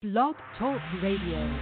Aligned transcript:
Blog 0.00 0.36
Talk 0.56 0.80
Radio. 1.02 1.58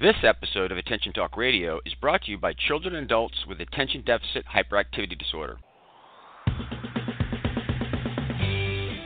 This 0.00 0.16
episode 0.24 0.72
of 0.72 0.78
Attention 0.78 1.12
Talk 1.12 1.36
Radio 1.36 1.78
is 1.86 1.94
brought 2.00 2.22
to 2.22 2.32
you 2.32 2.38
by 2.38 2.52
children 2.52 2.96
and 2.96 3.04
adults 3.04 3.36
with 3.48 3.60
attention 3.60 4.02
deficit 4.04 4.44
hyperactivity 4.52 5.16
disorder. 5.16 5.58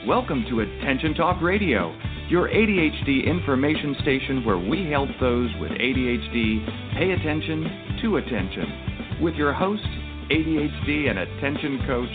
Welcome 0.07 0.46
to 0.48 0.61
Attention 0.61 1.12
Talk 1.12 1.43
Radio, 1.43 1.95
your 2.30 2.48
ADHD 2.48 3.27
information 3.27 3.96
station 4.00 4.46
where 4.46 4.57
we 4.57 4.91
help 4.91 5.11
those 5.20 5.50
with 5.61 5.72
ADHD 5.72 6.96
pay 6.96 7.11
attention 7.11 7.89
to 8.03 8.17
attention. 8.17 9.19
With 9.21 9.35
your 9.35 9.53
host, 9.53 9.82
ADHD 10.30 11.11
and 11.11 11.18
attention 11.18 11.81
coach, 11.86 12.08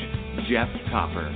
Jeff 0.49 0.67
Copper. 0.89 1.33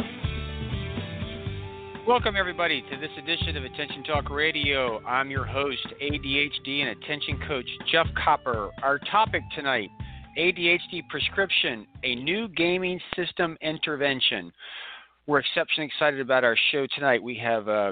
Welcome, 2.08 2.36
everybody, 2.36 2.82
to 2.82 2.98
this 2.98 3.12
edition 3.18 3.56
of 3.58 3.64
Attention 3.64 4.04
Talk 4.04 4.32
Radio. 4.32 5.06
I'm 5.06 5.30
your 5.30 5.46
host, 5.46 5.86
ADHD 6.02 6.82
and 6.82 6.90
attention 6.90 7.40
coach, 7.48 7.68
Jeff 7.92 8.08
Copper. 8.24 8.72
Our 8.82 8.98
topic 9.12 9.44
tonight 9.56 9.90
ADHD 10.38 11.08
prescription, 11.10 11.86
a 12.04 12.16
new 12.16 12.48
gaming 12.48 13.00
system 13.16 13.56
intervention. 13.62 14.52
We're 15.28 15.40
exceptionally 15.40 15.88
excited 15.88 16.22
about 16.22 16.44
our 16.44 16.58
show 16.72 16.88
tonight. 16.96 17.22
We 17.22 17.36
have 17.38 17.68
uh, 17.68 17.92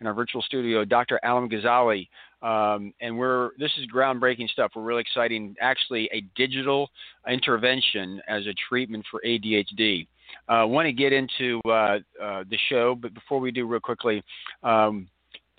in 0.00 0.06
our 0.08 0.14
virtual 0.14 0.42
studio 0.42 0.84
Dr. 0.84 1.20
Adam 1.22 1.48
Gazzaley, 1.48 2.08
um, 2.42 2.92
and 3.00 3.16
we're 3.16 3.50
this 3.58 3.70
is 3.78 3.86
groundbreaking 3.92 4.48
stuff. 4.48 4.72
We're 4.74 4.82
really 4.82 5.00
exciting. 5.00 5.54
Actually, 5.60 6.08
a 6.12 6.22
digital 6.36 6.90
intervention 7.28 8.20
as 8.28 8.46
a 8.46 8.54
treatment 8.68 9.04
for 9.10 9.20
ADHD. 9.24 10.06
I 10.48 10.62
uh, 10.62 10.66
want 10.66 10.86
to 10.86 10.92
get 10.92 11.12
into 11.12 11.60
uh, 11.66 11.98
uh, 12.20 12.44
the 12.48 12.58
show, 12.68 12.94
but 12.94 13.12
before 13.14 13.38
we 13.38 13.50
do, 13.50 13.66
real 13.66 13.80
quickly, 13.80 14.22
um, 14.62 15.06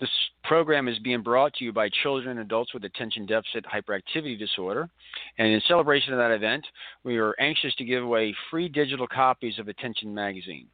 this 0.00 0.10
program 0.42 0.88
is 0.88 0.98
being 0.98 1.22
brought 1.22 1.54
to 1.54 1.64
you 1.64 1.72
by 1.72 1.88
children 2.02 2.38
and 2.38 2.40
adults 2.40 2.74
with 2.74 2.84
attention 2.84 3.24
deficit 3.24 3.64
hyperactivity 3.64 4.38
disorder. 4.38 4.90
And 5.38 5.48
in 5.48 5.62
celebration 5.68 6.12
of 6.12 6.18
that 6.18 6.32
event, 6.32 6.66
we 7.04 7.18
are 7.18 7.34
anxious 7.40 7.74
to 7.76 7.84
give 7.84 8.02
away 8.02 8.34
free 8.50 8.68
digital 8.68 9.06
copies 9.06 9.58
of 9.58 9.68
Attention 9.68 10.12
Magazine, 10.12 10.66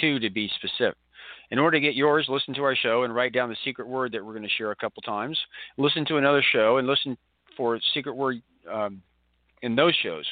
two 0.00 0.18
to 0.18 0.30
be 0.30 0.50
specific. 0.56 0.96
In 1.54 1.60
order 1.60 1.76
to 1.76 1.80
get 1.80 1.94
yours, 1.94 2.26
listen 2.28 2.52
to 2.54 2.64
our 2.64 2.74
show 2.74 3.04
and 3.04 3.14
write 3.14 3.32
down 3.32 3.48
the 3.48 3.56
secret 3.64 3.86
word 3.86 4.10
that 4.10 4.24
we're 4.24 4.32
going 4.32 4.42
to 4.42 4.48
share 4.58 4.72
a 4.72 4.74
couple 4.74 5.00
times. 5.02 5.38
Listen 5.78 6.04
to 6.06 6.16
another 6.16 6.42
show 6.50 6.78
and 6.78 6.88
listen 6.88 7.16
for 7.56 7.78
secret 7.94 8.16
word 8.16 8.42
um, 8.68 9.00
in 9.62 9.76
those 9.76 9.94
shows. 10.02 10.26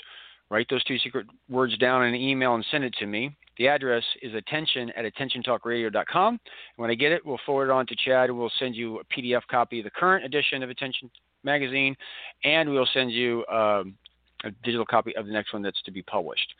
Write 0.50 0.66
those 0.68 0.82
two 0.82 0.98
secret 0.98 1.28
words 1.48 1.78
down 1.78 2.04
in 2.04 2.12
an 2.12 2.20
email 2.20 2.56
and 2.56 2.66
send 2.72 2.82
it 2.82 2.92
to 2.98 3.06
me. 3.06 3.36
The 3.56 3.68
address 3.68 4.02
is 4.20 4.34
attention 4.34 4.90
at 4.96 5.04
attentiontalkradio.com. 5.04 6.40
When 6.74 6.90
I 6.90 6.94
get 6.96 7.12
it, 7.12 7.24
we'll 7.24 7.38
forward 7.46 7.66
it 7.66 7.70
on 7.70 7.86
to 7.86 7.94
CHADD. 7.94 8.36
We'll 8.36 8.50
send 8.58 8.74
you 8.74 8.98
a 8.98 9.04
PDF 9.04 9.42
copy 9.48 9.78
of 9.78 9.84
the 9.84 9.92
current 9.92 10.24
edition 10.24 10.64
of 10.64 10.70
Attention 10.70 11.08
Magazine, 11.44 11.94
and 12.42 12.68
we'll 12.68 12.88
send 12.92 13.12
you 13.12 13.46
um, 13.46 13.94
a 14.42 14.50
digital 14.64 14.84
copy 14.84 15.14
of 15.14 15.26
the 15.26 15.32
next 15.32 15.52
one 15.52 15.62
that's 15.62 15.82
to 15.82 15.92
be 15.92 16.02
published. 16.02 16.52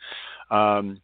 Um, 0.51 1.01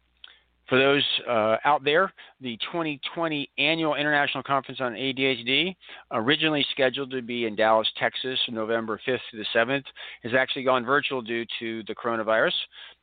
for 0.70 0.78
those 0.78 1.04
uh, 1.28 1.56
out 1.64 1.84
there, 1.84 2.12
the 2.40 2.56
2020 2.72 3.50
Annual 3.58 3.96
International 3.96 4.42
Conference 4.42 4.80
on 4.80 4.92
ADHD, 4.92 5.74
originally 6.12 6.64
scheduled 6.70 7.10
to 7.10 7.20
be 7.20 7.46
in 7.46 7.56
Dallas, 7.56 7.88
Texas, 7.98 8.38
November 8.48 8.98
5th 9.06 9.18
to 9.32 9.36
the 9.36 9.44
7th, 9.54 9.84
has 10.22 10.32
actually 10.32 10.62
gone 10.62 10.84
virtual 10.84 11.20
due 11.20 11.44
to 11.58 11.82
the 11.88 11.94
coronavirus. 11.94 12.52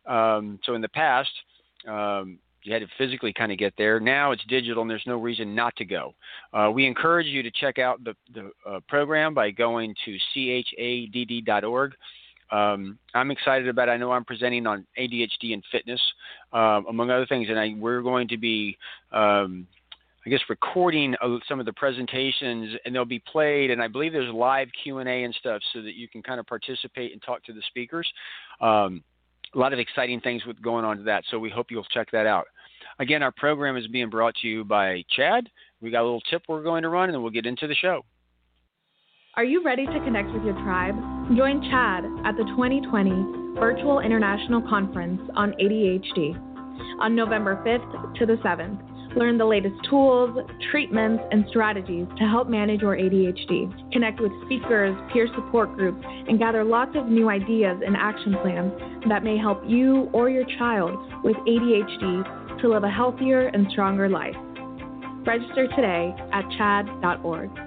Um, 0.07 0.59
so 0.63 0.75
in 0.75 0.81
the 0.81 0.89
past, 0.89 1.29
um, 1.87 2.39
you 2.63 2.71
had 2.71 2.81
to 2.81 2.87
physically 2.97 3.33
kind 3.33 3.51
of 3.51 3.57
get 3.57 3.73
there. 3.77 3.99
Now 3.99 4.31
it's 4.31 4.43
digital, 4.47 4.81
and 4.81 4.89
there's 4.89 5.03
no 5.05 5.19
reason 5.19 5.53
not 5.53 5.75
to 5.75 5.85
go. 5.85 6.15
Uh, 6.53 6.71
we 6.73 6.85
encourage 6.85 7.27
you 7.27 7.43
to 7.43 7.51
check 7.51 7.79
out 7.79 8.01
the, 8.03 8.15
the 8.33 8.51
uh, 8.65 8.79
program 8.87 9.33
by 9.33 9.51
going 9.51 9.93
to 10.05 10.17
chadd.org. 10.33 11.93
Um, 12.51 12.97
I'm 13.13 13.31
excited 13.31 13.67
about. 13.67 13.89
I 13.89 13.97
know 13.97 14.11
I'm 14.11 14.25
presenting 14.25 14.65
on 14.67 14.85
ADHD 14.97 15.53
and 15.53 15.63
fitness, 15.71 16.01
uh, 16.53 16.81
among 16.89 17.09
other 17.09 17.25
things, 17.25 17.47
and 17.49 17.59
I, 17.59 17.75
we're 17.77 18.01
going 18.01 18.27
to 18.29 18.37
be, 18.37 18.77
um, 19.11 19.67
I 20.25 20.29
guess, 20.29 20.39
recording 20.49 21.15
some 21.47 21.59
of 21.59 21.65
the 21.65 21.73
presentations, 21.73 22.75
and 22.85 22.95
they'll 22.95 23.05
be 23.05 23.19
played. 23.19 23.71
And 23.71 23.81
I 23.81 23.87
believe 23.87 24.13
there's 24.13 24.33
live 24.33 24.69
Q 24.83 24.99
and 24.99 25.09
A 25.09 25.23
and 25.23 25.35
stuff, 25.35 25.61
so 25.73 25.81
that 25.81 25.95
you 25.95 26.07
can 26.07 26.23
kind 26.23 26.39
of 26.39 26.47
participate 26.47 27.11
and 27.11 27.21
talk 27.21 27.43
to 27.45 27.53
the 27.53 27.61
speakers. 27.67 28.07
Um, 28.61 29.03
a 29.55 29.57
lot 29.57 29.73
of 29.73 29.79
exciting 29.79 30.19
things 30.21 30.45
with 30.45 30.61
going 30.61 30.85
on 30.85 30.97
to 30.97 31.03
that. 31.03 31.23
So 31.31 31.39
we 31.39 31.49
hope 31.49 31.67
you'll 31.69 31.85
check 31.85 32.11
that 32.11 32.25
out. 32.25 32.45
Again, 32.99 33.23
our 33.23 33.31
program 33.31 33.77
is 33.77 33.87
being 33.87 34.09
brought 34.09 34.35
to 34.41 34.47
you 34.47 34.63
by 34.63 35.03
CHADD. 35.17 35.47
We 35.81 35.91
got 35.91 36.01
a 36.01 36.03
little 36.03 36.21
tip 36.21 36.43
we're 36.47 36.63
going 36.63 36.83
to 36.83 36.89
run, 36.89 37.05
and 37.05 37.13
then 37.13 37.21
we'll 37.21 37.31
get 37.31 37.45
into 37.45 37.67
the 37.67 37.75
show. 37.75 38.03
Are 39.35 39.43
you 39.43 39.63
ready 39.63 39.85
to 39.85 39.99
connect 40.03 40.31
with 40.31 40.43
your 40.43 40.55
tribe? 40.63 40.95
Join 41.35 41.59
CHADD 41.59 42.25
at 42.25 42.37
the 42.37 42.45
2020 42.55 43.59
Virtual 43.59 43.99
International 43.99 44.61
Conference 44.61 45.19
on 45.35 45.51
ADHD 45.61 46.39
on 47.01 47.15
November 47.15 47.61
5th 47.65 48.15
to 48.19 48.25
the 48.25 48.35
7th. 48.35 48.79
Learn 49.17 49.37
the 49.37 49.45
latest 49.45 49.75
tools, 49.89 50.37
treatments, 50.71 51.21
and 51.31 51.43
strategies 51.49 52.07
to 52.17 52.23
help 52.23 52.47
manage 52.47 52.79
your 52.79 52.95
ADHD. 52.95 53.91
Connect 53.91 54.21
with 54.21 54.31
speakers, 54.45 54.95
peer 55.11 55.27
support 55.35 55.75
groups, 55.75 56.01
and 56.05 56.39
gather 56.39 56.63
lots 56.63 56.95
of 56.95 57.07
new 57.07 57.29
ideas 57.29 57.77
and 57.85 57.97
action 57.97 58.37
plans 58.41 58.71
that 59.09 59.25
may 59.25 59.37
help 59.37 59.61
you 59.67 60.09
or 60.13 60.29
your 60.29 60.45
child 60.57 60.97
with 61.25 61.35
ADHD 61.35 62.61
to 62.61 62.69
live 62.69 62.85
a 62.85 62.89
healthier 62.89 63.49
and 63.49 63.67
stronger 63.71 64.07
life. 64.07 64.35
Register 65.25 65.67
today 65.75 66.15
at 66.31 66.45
chadd.org. 66.57 67.66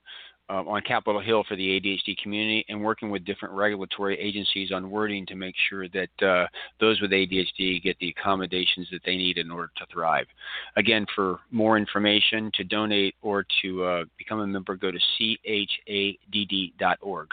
uh, 0.51 0.63
on 0.67 0.81
Capitol 0.81 1.21
Hill 1.21 1.43
for 1.47 1.55
the 1.55 1.79
ADHD 1.79 2.17
community 2.17 2.65
and 2.67 2.83
working 2.83 3.09
with 3.09 3.23
different 3.23 3.55
regulatory 3.55 4.19
agencies 4.19 4.71
on 4.71 4.91
wording 4.91 5.25
to 5.27 5.35
make 5.35 5.55
sure 5.69 5.87
that 5.89 6.09
uh, 6.21 6.45
those 6.79 6.99
with 6.99 7.11
ADHD 7.11 7.81
get 7.81 7.97
the 7.99 8.09
accommodations 8.09 8.87
that 8.91 9.01
they 9.05 9.15
need 9.15 9.37
in 9.37 9.49
order 9.49 9.71
to 9.77 9.85
thrive. 9.91 10.25
Again, 10.75 11.05
for 11.15 11.39
more 11.51 11.77
information, 11.77 12.51
to 12.55 12.65
donate 12.65 13.15
or 13.21 13.45
to 13.61 13.83
uh, 13.83 14.03
become 14.17 14.41
a 14.41 14.47
member, 14.47 14.75
go 14.75 14.91
to 14.91 14.99
chadd.org. 15.19 17.27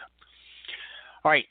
All 1.25 1.31
right. 1.31 1.47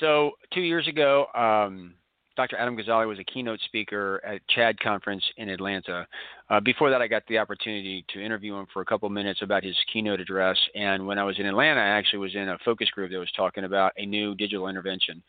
So, 0.00 0.32
two 0.52 0.60
years 0.60 0.88
ago, 0.88 1.26
um, 1.34 1.94
Dr. 2.38 2.56
Adam 2.56 2.76
Gazzaley 2.76 3.08
was 3.08 3.18
a 3.18 3.24
keynote 3.24 3.58
speaker 3.64 4.22
at 4.24 4.40
CHADD 4.46 4.78
conference 4.78 5.24
in 5.38 5.48
Atlanta. 5.48 6.06
Uh, 6.48 6.60
before 6.60 6.88
that, 6.88 7.02
I 7.02 7.08
got 7.08 7.24
the 7.26 7.36
opportunity 7.36 8.04
to 8.10 8.24
interview 8.24 8.54
him 8.54 8.68
for 8.72 8.80
a 8.80 8.84
couple 8.84 9.08
minutes 9.08 9.42
about 9.42 9.64
his 9.64 9.76
keynote 9.92 10.20
address. 10.20 10.56
And 10.76 11.04
when 11.04 11.18
I 11.18 11.24
was 11.24 11.40
in 11.40 11.46
Atlanta, 11.46 11.80
I 11.80 11.88
actually 11.88 12.20
was 12.20 12.36
in 12.36 12.48
a 12.50 12.58
focus 12.64 12.90
group 12.90 13.10
that 13.10 13.18
was 13.18 13.32
talking 13.36 13.64
about 13.64 13.90
a 13.96 14.06
new 14.06 14.36
digital 14.36 14.68
intervention 14.68 15.20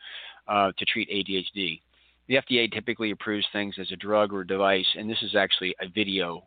uh, 0.47 0.71
to 0.77 0.85
treat 0.85 1.09
ADHD. 1.09 1.81
The 2.27 2.35
FDA 2.35 2.71
typically 2.71 3.09
approves 3.09 3.47
things 3.51 3.73
as 3.79 3.91
a 3.91 3.95
drug 3.95 4.31
or 4.31 4.43
device, 4.43 4.85
and 4.95 5.09
this 5.09 5.23
is 5.23 5.33
actually 5.33 5.73
a 5.81 5.89
video 5.89 6.43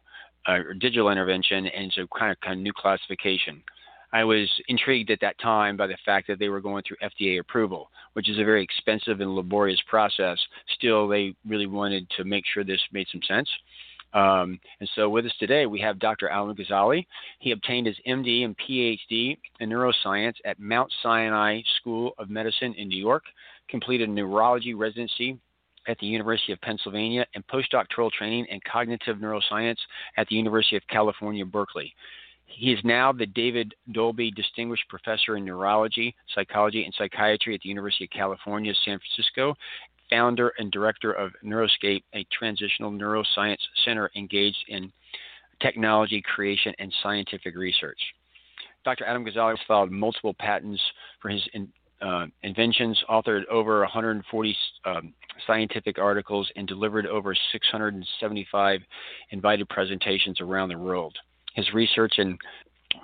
uh, 0.48 0.52
or 0.52 0.74
digital 0.74 1.10
intervention, 1.10 1.66
and 1.66 1.92
a 1.98 2.06
kind 2.16 2.30
of 2.30 2.40
kind 2.40 2.60
of 2.60 2.62
new 2.62 2.72
classification. 2.72 3.60
I 4.12 4.24
was 4.24 4.50
intrigued 4.68 5.10
at 5.10 5.20
that 5.20 5.38
time 5.38 5.76
by 5.76 5.86
the 5.86 5.96
fact 6.04 6.26
that 6.28 6.38
they 6.38 6.50
were 6.50 6.60
going 6.60 6.82
through 6.86 6.98
FDA 7.02 7.40
approval, 7.40 7.90
which 8.12 8.28
is 8.28 8.38
a 8.38 8.44
very 8.44 8.62
expensive 8.62 9.20
and 9.20 9.34
laborious 9.34 9.80
process. 9.88 10.38
Still, 10.74 11.08
they 11.08 11.34
really 11.46 11.66
wanted 11.66 12.08
to 12.16 12.24
make 12.24 12.44
sure 12.52 12.62
this 12.62 12.80
made 12.92 13.06
some 13.10 13.22
sense. 13.26 13.48
Um, 14.14 14.60
and 14.80 14.88
so, 14.94 15.08
with 15.08 15.24
us 15.24 15.32
today, 15.40 15.64
we 15.64 15.80
have 15.80 15.98
Dr. 15.98 16.28
Adam 16.28 16.54
Gazzaley. 16.54 17.06
He 17.38 17.52
obtained 17.52 17.86
his 17.86 17.96
MD 18.06 18.44
and 18.44 18.54
PhD 18.58 19.38
in 19.60 19.70
neuroscience 19.70 20.34
at 20.44 20.60
Mount 20.60 20.92
Sinai 21.02 21.62
School 21.80 22.12
of 22.18 22.28
Medicine 22.28 22.74
in 22.74 22.88
New 22.88 23.00
York, 23.00 23.24
completed 23.70 24.10
neurology 24.10 24.74
residency 24.74 25.38
at 25.88 25.98
the 25.98 26.06
University 26.06 26.52
of 26.52 26.60
Pennsylvania, 26.60 27.26
and 27.34 27.44
postdoctoral 27.46 28.10
training 28.12 28.46
in 28.50 28.60
cognitive 28.70 29.16
neuroscience 29.16 29.78
at 30.18 30.28
the 30.28 30.36
University 30.36 30.76
of 30.76 30.82
California, 30.88 31.46
Berkeley. 31.46 31.94
He 32.54 32.72
is 32.72 32.78
now 32.84 33.12
the 33.12 33.26
David 33.26 33.74
Dolby 33.92 34.30
Distinguished 34.30 34.88
Professor 34.88 35.36
in 35.36 35.44
Neurology, 35.44 36.14
Psychology, 36.34 36.84
and 36.84 36.94
Psychiatry 36.94 37.54
at 37.54 37.60
the 37.62 37.68
University 37.68 38.04
of 38.04 38.10
California, 38.10 38.72
San 38.84 38.98
Francisco, 38.98 39.54
founder 40.10 40.52
and 40.58 40.70
director 40.70 41.12
of 41.12 41.32
Neuroscape, 41.44 42.02
a 42.14 42.26
translational 42.26 42.92
neuroscience 42.92 43.58
center 43.84 44.10
engaged 44.14 44.64
in 44.68 44.92
technology 45.60 46.22
creation 46.22 46.74
and 46.78 46.92
scientific 47.02 47.56
research. 47.56 47.98
Dr. 48.84 49.04
Adam 49.06 49.24
Gazzaley 49.24 49.56
filed 49.66 49.90
multiple 49.90 50.34
patents 50.34 50.82
for 51.20 51.30
his 51.30 51.42
in, 51.54 51.68
uh, 52.00 52.26
inventions, 52.42 53.02
authored 53.08 53.46
over 53.46 53.80
140 53.80 54.56
um, 54.84 55.14
scientific 55.46 55.98
articles, 55.98 56.50
and 56.56 56.66
delivered 56.66 57.06
over 57.06 57.34
675 57.52 58.80
invited 59.30 59.68
presentations 59.68 60.40
around 60.40 60.68
the 60.68 60.76
world. 60.76 61.16
His 61.54 61.72
research 61.72 62.14
and 62.18 62.38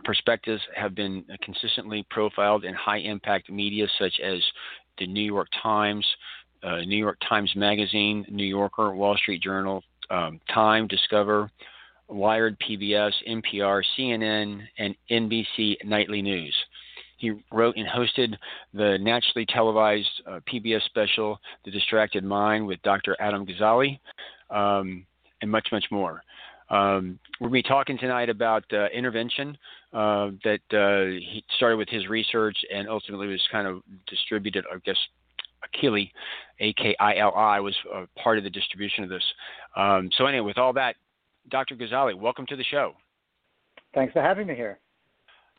perspectives 0.05 0.63
have 0.75 0.95
been 0.95 1.25
consistently 1.43 2.07
profiled 2.11 2.65
in 2.65 2.75
high 2.75 2.99
impact 2.99 3.51
media 3.51 3.87
such 3.99 4.21
as 4.21 4.43
the 4.99 5.07
New 5.07 5.23
York 5.23 5.49
Times, 5.63 6.07
uh, 6.63 6.81
New 6.81 6.97
York 6.97 7.19
Times 7.29 7.53
Magazine, 7.57 8.25
New 8.29 8.47
Yorker, 8.47 8.95
Wall 8.95 9.17
Street 9.17 9.43
Journal, 9.43 9.83
um, 10.11 10.41
Time, 10.53 10.87
Discover, 10.87 11.51
Wired, 12.09 12.57
PBS, 12.61 13.13
NPR, 13.29 13.83
CNN, 13.97 14.63
and 14.79 14.95
NBC 15.11 15.77
Nightly 15.85 16.23
News. 16.23 16.55
He 17.19 17.33
wrote 17.53 17.77
and 17.77 17.87
hosted 17.87 18.35
the 18.73 18.97
naturally 19.01 19.45
televised 19.45 20.09
uh, 20.27 20.41
PBS 20.51 20.83
special, 20.85 21.39
The 21.65 21.71
Distracted 21.71 22.25
Mind, 22.25 22.67
with 22.67 22.81
Dr. 22.83 23.17
Adam 23.21 23.45
Gazzaley, 23.45 23.99
um, 24.51 25.05
and 25.43 25.51
much, 25.51 25.69
much 25.73 25.85
more. 25.91 26.23
Um, 26.71 27.19
we're 27.41 27.49
going 27.49 27.63
to 27.63 27.69
be 27.69 27.69
talking 27.69 27.99
tonight 27.99 28.29
about 28.29 28.65
uh, 28.73 28.87
intervention 28.89 29.57
uh, 29.93 30.31
that 30.45 30.61
uh, 30.73 31.19
he 31.19 31.45
started 31.57 31.77
with 31.77 31.89
his 31.89 32.09
research 32.09 32.57
and 32.75 32.89
ultimately 32.89 33.27
was 33.27 33.43
kind 33.51 33.67
of 33.67 33.83
distributed, 34.07 34.65
I 34.73 34.79
guess, 34.85 34.97
Akili, 35.65 36.11
A 36.61 36.73
K 36.75 36.95
I 37.01 37.17
L 37.17 37.35
I, 37.35 37.61
was 37.61 37.75
part 38.23 38.39
of 38.39 38.45
the 38.45 38.51
distribution 38.51 39.03
of 39.03 39.11
this. 39.11 39.25
Um, 39.77 40.11
so, 40.17 40.27
anyway, 40.27 40.47
with 40.47 40.59
all 40.59 40.73
that, 40.75 40.97
Dr. 41.51 41.75
Gazzaley, 41.75 42.15
welcome 42.15 42.47
to 42.47 42.57
the 42.57 42.65
show. 42.65 42.95
Thanks 43.95 44.13
for 44.13 44.23
having 44.23 44.47
me 44.47 44.55
here. 44.55 44.79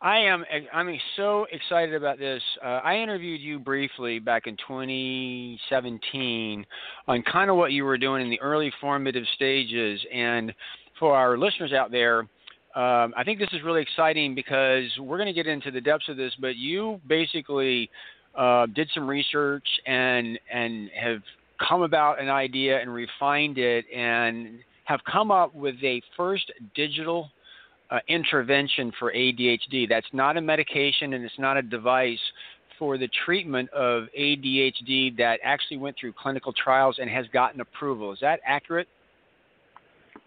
I 0.02 0.20
am 0.20 0.46
I'm 0.74 0.98
so 1.18 1.46
excited 1.52 1.94
about 1.94 2.20
this. 2.20 2.42
Uh, 2.64 2.80
I 2.84 2.96
interviewed 2.96 3.42
you 3.42 3.60
briefly 3.60 4.20
back 4.20 4.48
in 4.48 4.56
2017 4.66 6.66
on 7.08 7.22
kind 7.24 7.50
of 7.50 7.58
what 7.58 7.74
you 7.74 7.84
were 7.84 7.98
doing 7.98 8.22
in 8.22 8.30
the 8.30 8.40
early 8.40 8.72
formative 8.80 9.26
stages, 9.36 10.00
and 10.14 10.54
for 11.00 11.16
our 11.16 11.38
listeners 11.38 11.74
out 11.74 11.92
there, 11.92 12.20
um, 12.76 13.14
I 13.18 13.24
think 13.26 13.40
this 13.40 13.50
is 13.54 13.64
really 13.64 13.82
exciting 13.82 14.36
because 14.36 14.86
we're 15.00 15.18
going 15.18 15.28
to 15.28 15.34
get 15.34 15.48
into 15.48 15.72
the 15.72 15.82
depths 15.82 16.08
of 16.08 16.18
this. 16.18 16.34
But 16.40 16.56
you 16.56 17.02
basically 17.08 17.90
uh, 18.38 18.68
did 18.68 18.90
some 18.94 19.08
research 19.08 19.66
and 19.88 20.40
and 20.54 20.90
have 21.00 21.22
come 21.68 21.82
about 21.82 22.22
an 22.22 22.30
idea 22.30 22.80
and 22.80 22.94
refined 22.94 23.58
it 23.58 23.86
and 23.94 24.60
have 24.86 25.00
come 25.12 25.32
up 25.32 25.54
with 25.54 25.76
a 25.84 26.02
first 26.16 26.52
digital 26.76 27.30
uh, 27.92 28.00
intervention 28.08 28.92
for 29.00 29.12
ADHD. 29.12 29.90
That's 29.90 30.08
not 30.14 30.38
a 30.38 30.42
medication 30.42 31.14
and 31.14 31.24
it's 31.26 31.40
not 31.40 31.58
a 31.58 31.62
device 31.62 32.20
for 32.78 32.98
the 32.98 33.10
treatment 33.26 33.70
of 33.72 34.04
ADHD 34.18 35.18
that 35.18 35.40
actually 35.44 35.78
went 35.78 35.98
through 36.00 36.14
clinical 36.14 36.54
trials 36.54 36.98
and 37.00 37.10
has 37.10 37.26
gotten 37.34 37.62
approval. 37.62 38.14
Is 38.14 38.20
that 38.22 38.40
accurate? 38.46 38.88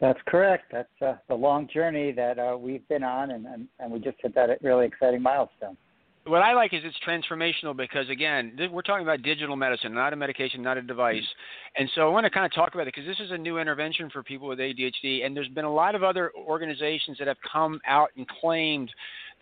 That's 0.00 0.18
correct. 0.26 0.72
That's 0.72 0.88
uh, 1.00 1.14
the 1.28 1.34
long 1.34 1.68
journey 1.72 2.12
that 2.12 2.38
uh, 2.38 2.56
we've 2.58 2.86
been 2.88 3.04
on, 3.04 3.30
and, 3.30 3.46
and, 3.46 3.68
and 3.78 3.92
we 3.92 3.98
just 3.98 4.16
hit 4.20 4.34
that 4.34 4.50
really 4.62 4.86
exciting 4.86 5.22
milestone 5.22 5.76
what 6.24 6.42
I 6.42 6.54
like 6.54 6.72
is 6.72 6.82
it's 6.84 6.96
transformational 7.06 7.76
because 7.76 8.08
again, 8.08 8.52
th- 8.56 8.70
we're 8.70 8.82
talking 8.82 9.02
about 9.02 9.22
digital 9.22 9.56
medicine, 9.56 9.92
not 9.92 10.12
a 10.12 10.16
medication, 10.16 10.62
not 10.62 10.76
a 10.76 10.82
device. 10.82 11.22
And 11.76 11.90
so 11.94 12.02
I 12.02 12.10
want 12.10 12.24
to 12.24 12.30
kind 12.30 12.46
of 12.46 12.54
talk 12.54 12.74
about 12.74 12.86
it 12.86 12.94
because 12.94 13.06
this 13.06 13.18
is 13.24 13.32
a 13.32 13.38
new 13.38 13.58
intervention 13.58 14.08
for 14.10 14.22
people 14.22 14.46
with 14.46 14.58
ADHD, 14.60 15.26
and 15.26 15.36
there's 15.36 15.48
been 15.48 15.64
a 15.64 15.72
lot 15.72 15.94
of 15.94 16.02
other 16.02 16.30
organizations 16.36 17.18
that 17.18 17.26
have 17.26 17.38
come 17.50 17.80
out 17.86 18.10
and 18.16 18.26
claimed 18.28 18.90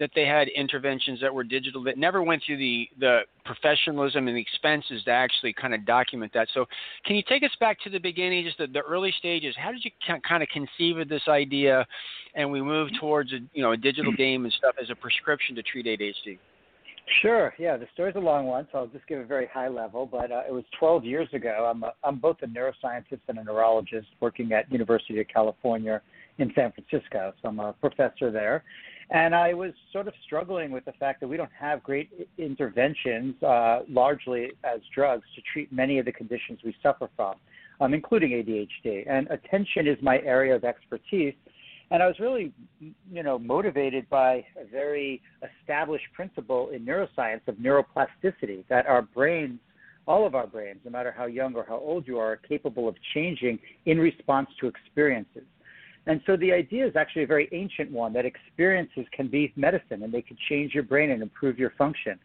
that 0.01 0.11
they 0.15 0.25
had 0.25 0.49
interventions 0.49 1.21
that 1.21 1.33
were 1.33 1.45
digital 1.45 1.85
that 1.85 1.99
never 1.99 2.23
went 2.23 2.43
through 2.45 2.57
the 2.57 2.89
the 2.99 3.21
professionalism 3.45 4.27
and 4.27 4.37
the 4.37 4.41
expenses 4.41 5.05
to 5.05 5.11
actually 5.11 5.53
kind 5.53 5.75
of 5.75 5.87
document 5.87 6.33
that. 6.35 6.49
So, 6.55 6.65
can 7.05 7.15
you 7.15 7.23
take 7.29 7.45
us 7.45 7.55
back 7.61 7.79
to 7.83 7.91
the 7.91 7.99
beginning, 7.99 8.45
just 8.45 8.59
the, 8.59 8.67
the 8.67 8.81
early 8.81 9.13
stages? 9.19 9.55
How 9.57 9.71
did 9.71 9.85
you 9.85 9.91
kind 10.27 10.43
of 10.43 10.49
conceive 10.49 10.99
of 10.99 11.09
this 11.09 11.23
idea, 11.29 11.87
and 12.35 12.51
we 12.51 12.63
move 12.63 12.89
towards 12.99 13.33
a 13.33 13.39
you 13.53 13.63
know 13.63 13.73
a 13.73 13.77
digital 13.77 14.13
game 14.13 14.45
and 14.45 14.53
stuff 14.55 14.75
as 14.83 14.91
a 14.91 14.95
prescription 14.95 15.55
to 15.55 15.63
treat 15.63 15.87
ADHD? 15.87 16.39
Sure. 17.23 17.53
Yeah, 17.59 17.77
the 17.77 17.87
story's 17.93 18.15
a 18.15 18.21
long 18.21 18.47
one, 18.47 18.69
so 18.71 18.79
I'll 18.79 18.87
just 18.87 19.07
give 19.09 19.19
a 19.19 19.25
very 19.25 19.49
high 19.53 19.69
level. 19.69 20.07
But 20.07 20.31
uh, 20.31 20.43
it 20.49 20.53
was 20.53 20.65
12 20.79 21.05
years 21.05 21.29
ago. 21.33 21.69
I'm 21.71 21.83
a, 21.83 21.93
I'm 22.05 22.19
both 22.19 22.37
a 22.43 22.47
neuroscientist 22.47 23.21
and 23.29 23.39
a 23.39 23.45
neurologist 23.45 24.07
working 24.21 24.53
at 24.53 24.71
University 24.71 25.21
of 25.21 25.27
California 25.29 26.01
in 26.39 26.53
San 26.55 26.73
Francisco. 26.73 27.33
So 27.43 27.49
I'm 27.49 27.59
a 27.59 27.73
professor 27.73 28.31
there, 28.31 28.63
and 29.11 29.35
I 29.35 29.55
was 29.55 29.73
sort 29.93 30.09
of 30.09 30.15
struggling 30.25 30.71
with 30.71 30.85
the 30.85 30.93
fact 30.93 31.21
that 31.21 31.29
we 31.29 31.37
don't 31.37 31.51
have 31.59 31.83
great 31.83 32.29
interventions, 32.39 33.41
uh, 33.43 33.81
largely 33.89 34.53
as 34.65 34.81
drugs, 34.95 35.25
to 35.35 35.43
treat 35.53 35.73
many 35.73 35.99
of 35.99 36.05
the 36.05 36.13
conditions 36.13 36.61
we 36.65 36.75
suffer 36.83 37.09
from, 37.17 37.35
um, 37.81 37.95
including 37.95 38.31
ADHD. 38.31 39.05
And 39.09 39.29
attention 39.31 39.87
is 39.87 39.99
my 40.03 40.21
area 40.21 40.55
of 40.55 40.65
expertise 40.65 41.35
and 41.91 42.03
I 42.03 42.07
was 42.07 42.19
really, 42.21 42.53
you 42.81 43.23
know, 43.23 43.39
motivated 43.39 44.09
by 44.09 44.45
a 44.57 44.65
very 44.71 45.21
established 45.61 46.05
principle 46.15 46.71
in 46.71 46.87
neuroscience 46.87 47.47
of 47.49 47.57
neuroplasticity 47.57 48.65
that 48.69 48.87
our 48.87 49.03
brains, 49.03 49.59
all 50.07 50.25
of 50.25 50.37
our 50.37 50.47
brains, 50.47 50.79
no 50.85 50.91
matter 50.93 51.13
how 51.17 51.27
young 51.27 51.55
or 51.57 51.65
how 51.69 51.79
old 51.79 52.07
you 52.07 52.19
are, 52.19 52.33
are 52.33 52.37
capable 52.37 52.89
of 52.89 52.95
changing 53.13 53.59
in 53.87 53.99
response 53.99 54.49
to 54.61 54.69
experiences. 54.69 55.43
And 56.07 56.21
so 56.27 56.37
the 56.37 56.53
idea 56.53 56.87
is 56.87 56.97
actually 56.97 57.25
a 57.25 57.27
very 57.27 57.49
ancient 57.53 57.91
one 57.91 58.13
that 58.15 58.25
experiences 58.25 59.05
can 59.13 59.29
be 59.29 59.53
medicine 59.57 60.03
and 60.03 60.13
they 60.13 60.23
can 60.23 60.37
change 60.49 60.75
your 60.75 60.83
brain 60.83 61.11
and 61.11 61.23
improve 61.23 61.59
your 61.59 61.71
function. 61.77 62.19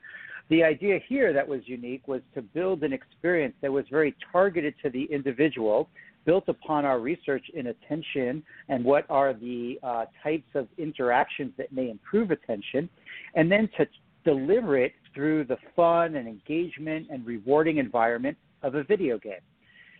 The 0.50 0.64
idea 0.64 1.00
here 1.08 1.34
that 1.34 1.48
was 1.48 1.62
unique 1.66 2.08
was 2.08 2.22
to 2.36 2.42
build 2.42 2.84
an 2.84 2.94
experience 2.94 3.56
that 3.62 3.72
was 3.72 3.86
very 3.90 4.16
targeted 4.32 4.76
to 4.84 4.90
the 4.90 5.04
individual 5.06 5.90
built 6.26 6.46
upon 6.48 6.86
our 6.86 7.00
research 7.00 7.46
in 7.54 7.68
attention 7.68 8.44
and 8.68 8.84
what 8.84 9.06
are 9.10 9.34
the 9.34 9.80
uh, 9.84 10.06
types 10.24 10.50
of 10.56 10.68
interactions 10.78 11.52
that 11.58 11.72
may 11.72 11.90
improve 11.90 12.32
attention, 12.32 12.90
and 13.36 13.52
then 13.52 13.70
to 13.78 13.88
deliver 14.24 14.78
it 14.78 14.94
through 15.14 15.46
the 15.46 15.58
fun 15.76 16.16
and 16.16 16.28
engagement 16.28 17.08
and 17.12 17.26
rewarding 17.26 17.78
environment 17.78 18.36
of 18.64 18.76
a 18.76 18.84
video 18.84 19.18
game. 19.20 19.34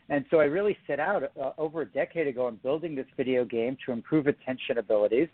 And 0.10 0.26
so 0.30 0.40
I 0.40 0.46
really 0.46 0.78
set 0.86 1.00
out 1.00 1.24
uh, 1.24 1.52
over 1.58 1.82
a 1.82 1.86
decade 1.86 2.28
ago 2.28 2.46
on 2.46 2.58
building 2.58 2.96
this 2.96 3.08
video 3.18 3.44
game 3.44 3.78
to 3.86 3.92
improve 3.92 4.28
attention 4.28 4.78
abilities. 4.78 5.30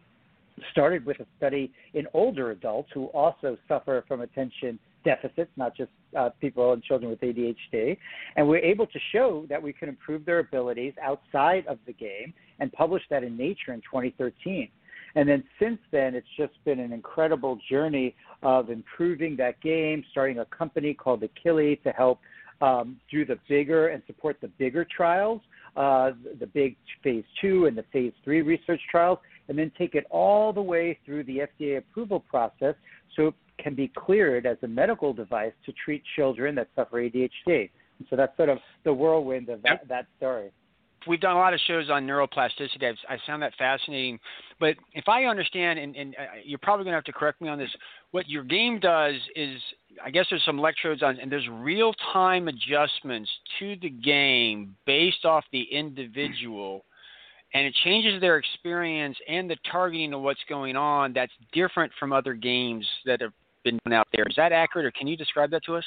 Started 0.72 1.06
with 1.06 1.20
a 1.20 1.26
study 1.38 1.72
in 1.94 2.06
older 2.14 2.52
adults 2.52 2.90
who 2.94 3.06
also 3.08 3.58
suffer 3.68 4.04
from 4.08 4.22
attention 4.22 4.78
deficits, 5.04 5.50
not 5.56 5.76
just 5.76 5.90
uh, 6.18 6.30
people 6.40 6.74
and 6.74 6.84
children 6.84 7.10
with 7.10 7.20
ADHD. 7.22 7.98
And 8.36 8.48
we're 8.48 8.60
able 8.60 8.86
to 8.86 9.00
show 9.12 9.46
that 9.50 9.62
we 9.62 9.74
can 9.74 9.90
improve 9.90 10.26
their 10.26 10.40
abilities 10.40 10.94
outside 11.02 11.66
of 11.68 11.80
the 11.88 11.94
game 11.94 12.34
and 12.60 12.72
published 12.72 13.06
that 13.10 13.24
in 13.24 13.36
Nature 13.36 13.74
in 13.74 13.82
2013. 13.82 14.70
And 15.16 15.28
then 15.28 15.44
since 15.60 15.80
then, 15.92 16.16
it's 16.16 16.28
just 16.38 16.54
been 16.64 16.80
an 16.80 16.94
incredible 16.94 17.60
journey 17.70 18.16
of 18.44 18.70
improving 18.70 19.36
that 19.38 19.60
game, 19.62 20.04
starting 20.12 20.40
a 20.40 20.46
company 20.46 20.94
called 20.94 21.24
Akili 21.24 21.82
to 21.84 21.90
help 21.90 22.20
um, 22.62 22.98
do 23.10 23.26
the 23.26 23.38
bigger 23.50 23.90
and 23.90 24.04
support 24.08 24.38
the 24.42 24.48
bigger 24.48 24.86
trials, 24.86 25.42
uh, 25.76 26.12
the 26.40 26.48
big 26.48 26.76
phase 27.04 27.24
two 27.40 27.66
and 27.66 27.78
the 27.78 27.86
phase 27.92 28.14
three 28.24 28.42
research 28.42 28.82
trials, 28.90 29.20
and 29.48 29.58
then 29.58 29.72
take 29.78 29.96
it 29.96 30.06
all 30.10 30.54
the 30.54 30.62
way 30.62 30.98
through 31.06 31.24
the 31.26 31.42
FDA 31.60 31.78
approval 31.78 32.20
process 32.20 32.76
so 33.16 33.28
it 33.28 33.34
can 33.58 33.76
be 33.76 33.90
cleared 33.90 34.46
as 34.46 34.58
a 34.64 34.68
medical 34.68 35.14
device 35.14 35.54
to 35.66 35.74
treat 35.74 36.04
children 36.16 36.56
that 36.56 36.70
suffer 36.76 37.02
ADHD. 37.02 37.30
And 37.48 38.08
so 38.10 38.16
that's 38.16 38.36
sort 38.38 38.50
of 38.50 38.60
the 38.84 38.94
whirlwind 38.94 39.50
of 39.50 39.62
that, 39.64 39.88
that 39.88 40.08
story. 40.18 40.52
We've 41.08 41.20
done 41.20 41.36
a 41.36 41.40
lot 41.40 41.54
of 41.54 41.60
shows 41.68 41.90
on 41.90 42.06
neuroplasticity. 42.06 42.84
I've, 42.84 42.96
I 43.10 43.18
found 43.26 43.42
that 43.42 43.54
fascinating. 43.58 44.20
But 44.60 44.76
if 44.94 45.08
I 45.08 45.26
understand, 45.26 45.80
and, 45.80 45.96
and 45.96 46.16
uh, 46.16 46.24
you're 46.44 46.60
probably 46.60 46.84
going 46.84 46.94
to 46.94 46.98
have 46.98 47.04
to 47.06 47.14
correct 47.14 47.42
me 47.42 47.50
on 47.50 47.58
this, 47.58 47.70
what 48.12 48.30
your 48.30 48.44
game 48.44 48.80
does 48.80 49.16
is, 49.36 49.58
I 50.04 50.12
guess 50.12 50.26
there's 50.30 50.44
some 50.46 50.60
electrodes 50.60 51.02
on, 51.02 51.20
and 51.20 51.32
there's 51.32 51.48
real 51.52 51.94
time 52.14 52.48
adjustments 52.48 53.30
to 53.60 53.76
the 53.82 53.90
game 53.90 54.76
based 54.86 55.26
off 55.26 55.44
the 55.52 55.64
individual 55.72 56.84
and 57.54 57.66
it 57.66 57.76
changes 57.84 58.22
their 58.22 58.38
experience 58.38 59.18
and 59.28 59.50
the 59.50 59.58
targeting 59.70 60.14
of 60.14 60.22
what's 60.22 60.40
going 60.48 60.76
on 60.76 61.14
that's 61.14 61.34
different 61.52 61.92
from 62.00 62.14
other 62.14 62.34
games 62.34 62.86
that 63.06 63.22
have 63.22 63.34
been 63.64 63.80
done 63.84 63.94
out 63.94 64.08
there. 64.14 64.26
Is 64.28 64.36
that 64.38 64.52
accurate, 64.52 64.86
or 64.86 64.92
can 64.92 65.08
you 65.08 65.18
describe 65.18 65.52
that 65.52 65.64
to 65.66 65.76
us? 65.76 65.84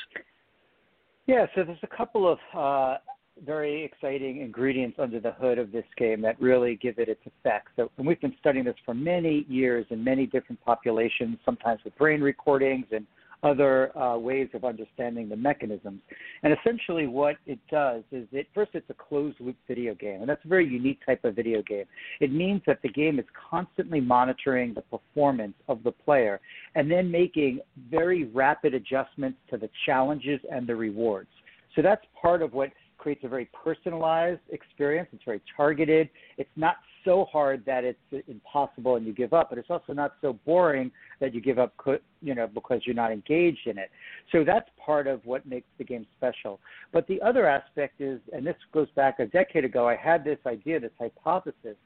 Yeah, 1.26 1.46
so 1.54 1.64
there's 1.64 1.78
a 1.82 1.96
couple 1.96 2.30
of 2.30 2.38
uh, 2.54 2.98
very 3.44 3.84
exciting 3.84 4.40
ingredients 4.40 4.98
under 5.00 5.20
the 5.20 5.32
hood 5.32 5.58
of 5.58 5.72
this 5.72 5.84
game 5.96 6.20
that 6.22 6.40
really 6.40 6.76
give 6.76 6.98
it 6.98 7.08
its 7.08 7.20
effect. 7.26 7.68
So, 7.76 7.90
and 7.98 8.06
we've 8.06 8.20
been 8.20 8.34
studying 8.40 8.64
this 8.64 8.76
for 8.84 8.94
many 8.94 9.44
years 9.48 9.86
in 9.90 10.02
many 10.02 10.26
different 10.26 10.60
populations, 10.64 11.38
sometimes 11.44 11.80
with 11.84 11.96
brain 11.96 12.20
recordings 12.20 12.86
and 12.92 13.06
other 13.42 13.96
uh, 13.96 14.16
ways 14.16 14.48
of 14.54 14.64
understanding 14.64 15.28
the 15.28 15.36
mechanisms. 15.36 16.00
And 16.42 16.56
essentially, 16.58 17.06
what 17.06 17.36
it 17.46 17.58
does 17.70 18.02
is 18.10 18.26
it 18.32 18.46
first 18.54 18.70
it's 18.74 18.88
a 18.88 18.94
closed 18.94 19.38
loop 19.38 19.56
video 19.68 19.94
game, 19.94 20.20
and 20.20 20.28
that's 20.28 20.44
a 20.44 20.48
very 20.48 20.66
unique 20.66 21.04
type 21.04 21.24
of 21.24 21.36
video 21.36 21.62
game. 21.62 21.84
It 22.20 22.32
means 22.32 22.62
that 22.66 22.80
the 22.82 22.88
game 22.88 23.18
is 23.18 23.26
constantly 23.50 24.00
monitoring 24.00 24.72
the 24.72 24.80
performance 24.82 25.54
of 25.68 25.82
the 25.82 25.92
player 25.92 26.40
and 26.74 26.90
then 26.90 27.10
making 27.10 27.60
very 27.90 28.24
rapid 28.24 28.72
adjustments 28.72 29.38
to 29.50 29.58
the 29.58 29.68
challenges 29.84 30.40
and 30.50 30.66
the 30.66 30.74
rewards. 30.74 31.28
So 31.76 31.82
that's 31.82 32.04
part 32.20 32.40
of 32.40 32.54
what 32.54 32.70
creates 33.04 33.22
a 33.22 33.28
very 33.28 33.50
personalized 33.52 34.40
experience. 34.48 35.10
It's 35.12 35.24
very 35.24 35.42
targeted. 35.54 36.08
It's 36.38 36.48
not 36.56 36.76
so 37.04 37.26
hard 37.30 37.62
that 37.66 37.84
it's 37.84 37.98
impossible 38.28 38.96
and 38.96 39.06
you 39.06 39.12
give 39.12 39.34
up, 39.34 39.50
but 39.50 39.58
it's 39.58 39.68
also 39.68 39.92
not 39.92 40.14
so 40.22 40.32
boring 40.46 40.90
that 41.20 41.34
you 41.34 41.42
give 41.42 41.58
up, 41.58 41.74
you 42.22 42.34
know, 42.34 42.46
because 42.46 42.80
you're 42.86 42.94
not 42.94 43.12
engaged 43.12 43.66
in 43.66 43.76
it. 43.76 43.90
So 44.32 44.42
that's 44.42 44.70
part 44.82 45.06
of 45.06 45.20
what 45.26 45.44
makes 45.44 45.66
the 45.76 45.84
game 45.84 46.06
special. 46.16 46.60
But 46.94 47.06
the 47.06 47.20
other 47.20 47.46
aspect 47.46 48.00
is, 48.00 48.20
and 48.32 48.46
this 48.46 48.56
goes 48.72 48.88
back 48.96 49.20
a 49.20 49.26
decade 49.26 49.66
ago, 49.66 49.86
I 49.86 49.96
had 49.96 50.24
this 50.24 50.38
idea, 50.46 50.80
this 50.80 50.90
hypothesis 50.98 51.76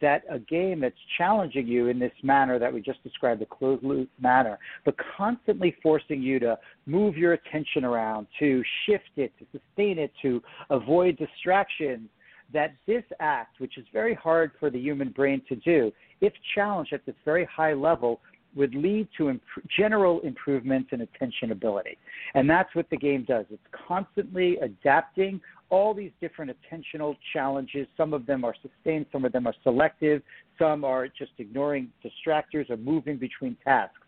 that 0.00 0.22
a 0.30 0.38
game 0.38 0.80
that's 0.80 0.94
challenging 1.16 1.66
you 1.66 1.88
in 1.88 1.98
this 1.98 2.12
manner 2.22 2.58
that 2.58 2.72
we 2.72 2.80
just 2.80 3.02
described, 3.02 3.40
the 3.40 3.46
closed 3.46 3.84
loop 3.84 4.08
manner, 4.20 4.58
but 4.84 4.94
constantly 5.16 5.76
forcing 5.82 6.20
you 6.20 6.38
to 6.40 6.58
move 6.86 7.16
your 7.16 7.34
attention 7.34 7.84
around, 7.84 8.26
to 8.38 8.62
shift 8.86 9.10
it, 9.16 9.32
to 9.38 9.46
sustain 9.52 9.98
it, 9.98 10.12
to 10.22 10.42
avoid 10.70 11.16
distractions, 11.16 12.08
that 12.52 12.74
this 12.86 13.04
act, 13.20 13.60
which 13.60 13.78
is 13.78 13.84
very 13.92 14.14
hard 14.14 14.52
for 14.60 14.70
the 14.70 14.78
human 14.78 15.10
brain 15.10 15.40
to 15.48 15.56
do, 15.56 15.90
if 16.20 16.32
challenged 16.54 16.92
at 16.92 17.04
this 17.06 17.16
very 17.24 17.46
high 17.46 17.72
level, 17.72 18.20
would 18.54 18.74
lead 18.74 19.08
to 19.16 19.30
imp- 19.30 19.42
general 19.76 20.20
improvements 20.20 20.90
in 20.92 21.00
attention 21.00 21.50
ability. 21.50 21.98
And 22.34 22.48
that's 22.48 22.72
what 22.74 22.88
the 22.90 22.96
game 22.96 23.24
does. 23.26 23.46
It's 23.50 23.62
constantly 23.88 24.58
adapting 24.58 25.40
all 25.74 25.92
these 25.92 26.12
different 26.20 26.52
attentional 26.52 27.16
challenges. 27.32 27.88
Some 27.96 28.14
of 28.14 28.26
them 28.26 28.44
are 28.44 28.54
sustained, 28.62 29.06
some 29.10 29.24
of 29.24 29.32
them 29.32 29.44
are 29.48 29.54
selective, 29.64 30.22
some 30.56 30.84
are 30.84 31.08
just 31.08 31.32
ignoring 31.38 31.88
distractors 32.04 32.70
or 32.70 32.76
moving 32.76 33.16
between 33.16 33.56
tasks. 33.64 33.98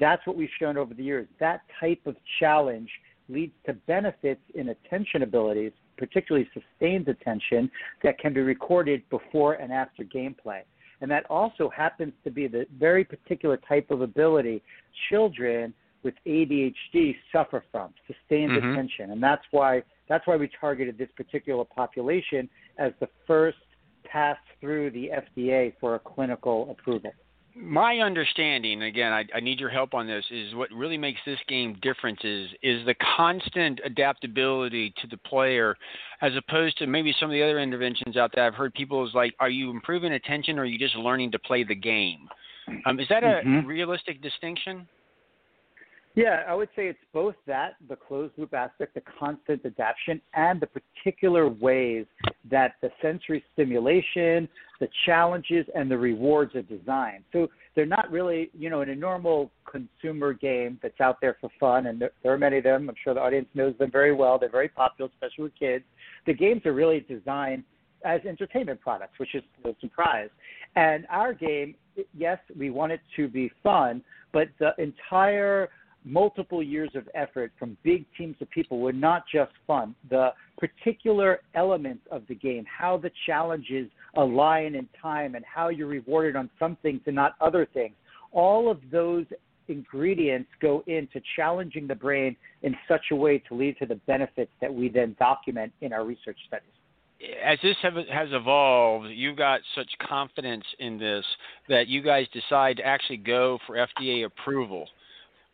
That's 0.00 0.26
what 0.26 0.34
we've 0.34 0.48
shown 0.58 0.78
over 0.78 0.94
the 0.94 1.02
years. 1.02 1.28
That 1.38 1.60
type 1.78 2.00
of 2.06 2.16
challenge 2.38 2.88
leads 3.28 3.52
to 3.66 3.74
benefits 3.74 4.40
in 4.54 4.70
attention 4.70 5.22
abilities, 5.22 5.72
particularly 5.98 6.48
sustained 6.54 7.06
attention, 7.06 7.70
that 8.02 8.18
can 8.18 8.32
be 8.32 8.40
recorded 8.40 9.02
before 9.10 9.54
and 9.54 9.70
after 9.70 10.04
gameplay. 10.04 10.62
And 11.02 11.10
that 11.10 11.26
also 11.28 11.68
happens 11.68 12.14
to 12.24 12.30
be 12.30 12.46
the 12.46 12.64
very 12.78 13.04
particular 13.04 13.58
type 13.68 13.90
of 13.90 14.00
ability 14.00 14.62
children 15.10 15.74
with 16.02 16.14
ADHD 16.26 17.14
suffer 17.30 17.62
from, 17.70 17.92
sustained 18.06 18.52
mm-hmm. 18.52 18.70
attention. 18.70 19.10
And 19.10 19.22
that's 19.22 19.44
why 19.50 19.82
that's 20.10 20.26
why 20.26 20.36
we 20.36 20.50
targeted 20.60 20.98
this 20.98 21.08
particular 21.16 21.64
population 21.64 22.50
as 22.78 22.92
the 23.00 23.08
first 23.26 23.56
pass 24.04 24.36
through 24.60 24.90
the 24.90 25.10
FDA 25.38 25.72
for 25.80 25.94
a 25.94 25.98
clinical 26.00 26.68
approval. 26.70 27.12
My 27.54 27.98
understanding, 27.98 28.82
again, 28.82 29.12
I, 29.12 29.24
I, 29.34 29.40
need 29.40 29.58
your 29.58 29.70
help 29.70 29.92
on 29.92 30.06
this, 30.06 30.24
is 30.30 30.54
what 30.54 30.70
really 30.72 30.96
makes 30.96 31.18
this 31.26 31.38
game 31.48 31.76
different 31.82 32.24
is, 32.24 32.48
is 32.62 32.86
the 32.86 32.94
constant 33.16 33.80
adaptability 33.84 34.94
to 35.02 35.08
the 35.08 35.16
player 35.16 35.76
as 36.22 36.32
opposed 36.36 36.78
to 36.78 36.86
maybe 36.86 37.14
some 37.18 37.28
of 37.28 37.32
the 37.32 37.42
other 37.42 37.58
interventions 37.58 38.16
out 38.16 38.30
there. 38.34 38.44
I've 38.44 38.54
heard 38.54 38.72
people 38.74 39.06
is 39.06 39.14
like, 39.14 39.34
are 39.40 39.50
you 39.50 39.70
improving 39.70 40.12
attention 40.12 40.58
or 40.58 40.62
are 40.62 40.66
you 40.66 40.78
just 40.78 40.94
learning 40.94 41.32
to 41.32 41.38
play 41.40 41.64
the 41.64 41.74
game? 41.74 42.28
Um, 42.86 43.00
is 43.00 43.08
that 43.10 43.24
a 43.24 43.42
mm-hmm. 43.44 43.66
realistic 43.66 44.22
distinction? 44.22 44.86
Yeah, 46.16 46.42
I 46.48 46.54
would 46.54 46.68
say 46.74 46.88
it's 46.88 46.98
both 47.12 47.36
that, 47.46 47.76
the 47.88 47.94
closed 47.94 48.34
loop 48.36 48.52
aspect, 48.52 48.94
the 48.94 49.02
constant 49.18 49.64
adaptation, 49.64 50.20
and 50.34 50.60
the 50.60 50.66
particular 50.66 51.48
ways 51.48 52.04
that 52.50 52.74
the 52.82 52.90
sensory 53.00 53.44
stimulation, 53.52 54.48
the 54.80 54.88
challenges, 55.06 55.66
and 55.74 55.88
the 55.88 55.96
rewards 55.96 56.56
are 56.56 56.62
designed. 56.62 57.22
So 57.32 57.46
they're 57.76 57.86
not 57.86 58.10
really, 58.10 58.50
you 58.58 58.70
know, 58.70 58.80
in 58.80 58.90
a 58.90 58.96
normal 58.96 59.52
consumer 59.70 60.32
game 60.32 60.80
that's 60.82 61.00
out 61.00 61.20
there 61.20 61.36
for 61.40 61.48
fun, 61.60 61.86
and 61.86 62.00
there, 62.00 62.10
there 62.24 62.32
are 62.32 62.38
many 62.38 62.58
of 62.58 62.64
them. 62.64 62.88
I'm 62.88 62.96
sure 63.04 63.14
the 63.14 63.20
audience 63.20 63.48
knows 63.54 63.78
them 63.78 63.92
very 63.92 64.12
well. 64.12 64.36
They're 64.36 64.50
very 64.50 64.68
popular, 64.68 65.08
especially 65.14 65.44
with 65.44 65.54
kids. 65.56 65.84
The 66.26 66.34
games 66.34 66.66
are 66.66 66.72
really 66.72 67.00
designed 67.08 67.62
as 68.04 68.20
entertainment 68.26 68.80
products, 68.80 69.18
which 69.18 69.34
is 69.36 69.44
no 69.64 69.76
surprise. 69.80 70.30
And 70.74 71.06
our 71.08 71.32
game, 71.32 71.76
yes, 72.16 72.38
we 72.58 72.70
want 72.70 72.90
it 72.90 73.00
to 73.16 73.28
be 73.28 73.52
fun, 73.62 74.02
but 74.32 74.48
the 74.58 74.72
entire 74.78 75.68
multiple 76.04 76.62
years 76.62 76.90
of 76.94 77.08
effort 77.14 77.52
from 77.58 77.76
big 77.82 78.04
teams 78.16 78.36
of 78.40 78.50
people 78.50 78.80
were 78.80 78.92
not 78.92 79.24
just 79.32 79.52
fun. 79.66 79.94
The 80.08 80.30
particular 80.58 81.40
elements 81.54 82.02
of 82.10 82.22
the 82.28 82.34
game, 82.34 82.64
how 82.64 82.96
the 82.96 83.10
challenges 83.26 83.90
align 84.16 84.74
in 84.74 84.88
time, 85.00 85.34
and 85.34 85.44
how 85.44 85.68
you're 85.68 85.88
rewarded 85.88 86.36
on 86.36 86.50
some 86.58 86.76
things 86.82 87.00
and 87.06 87.14
not 87.14 87.34
other 87.40 87.66
things, 87.72 87.94
all 88.32 88.70
of 88.70 88.78
those 88.90 89.26
ingredients 89.68 90.48
go 90.60 90.82
into 90.86 91.20
challenging 91.36 91.86
the 91.86 91.94
brain 91.94 92.34
in 92.62 92.74
such 92.88 93.06
a 93.12 93.16
way 93.16 93.38
to 93.38 93.54
lead 93.54 93.76
to 93.78 93.86
the 93.86 93.94
benefits 94.06 94.50
that 94.60 94.72
we 94.72 94.88
then 94.88 95.14
document 95.18 95.72
in 95.80 95.92
our 95.92 96.04
research 96.04 96.38
studies 96.46 96.70
as 97.44 97.58
this 97.62 97.76
have, 97.82 97.94
has 97.94 98.28
evolved, 98.32 99.08
you've 99.10 99.36
got 99.36 99.60
such 99.74 99.88
confidence 100.08 100.64
in 100.78 100.98
this 100.98 101.24
that 101.68 101.86
you 101.86 102.02
guys 102.02 102.26
decide 102.32 102.78
to 102.78 102.86
actually 102.86 103.18
go 103.18 103.58
for 103.66 103.76
FDA 103.76 104.24
approval 104.24 104.86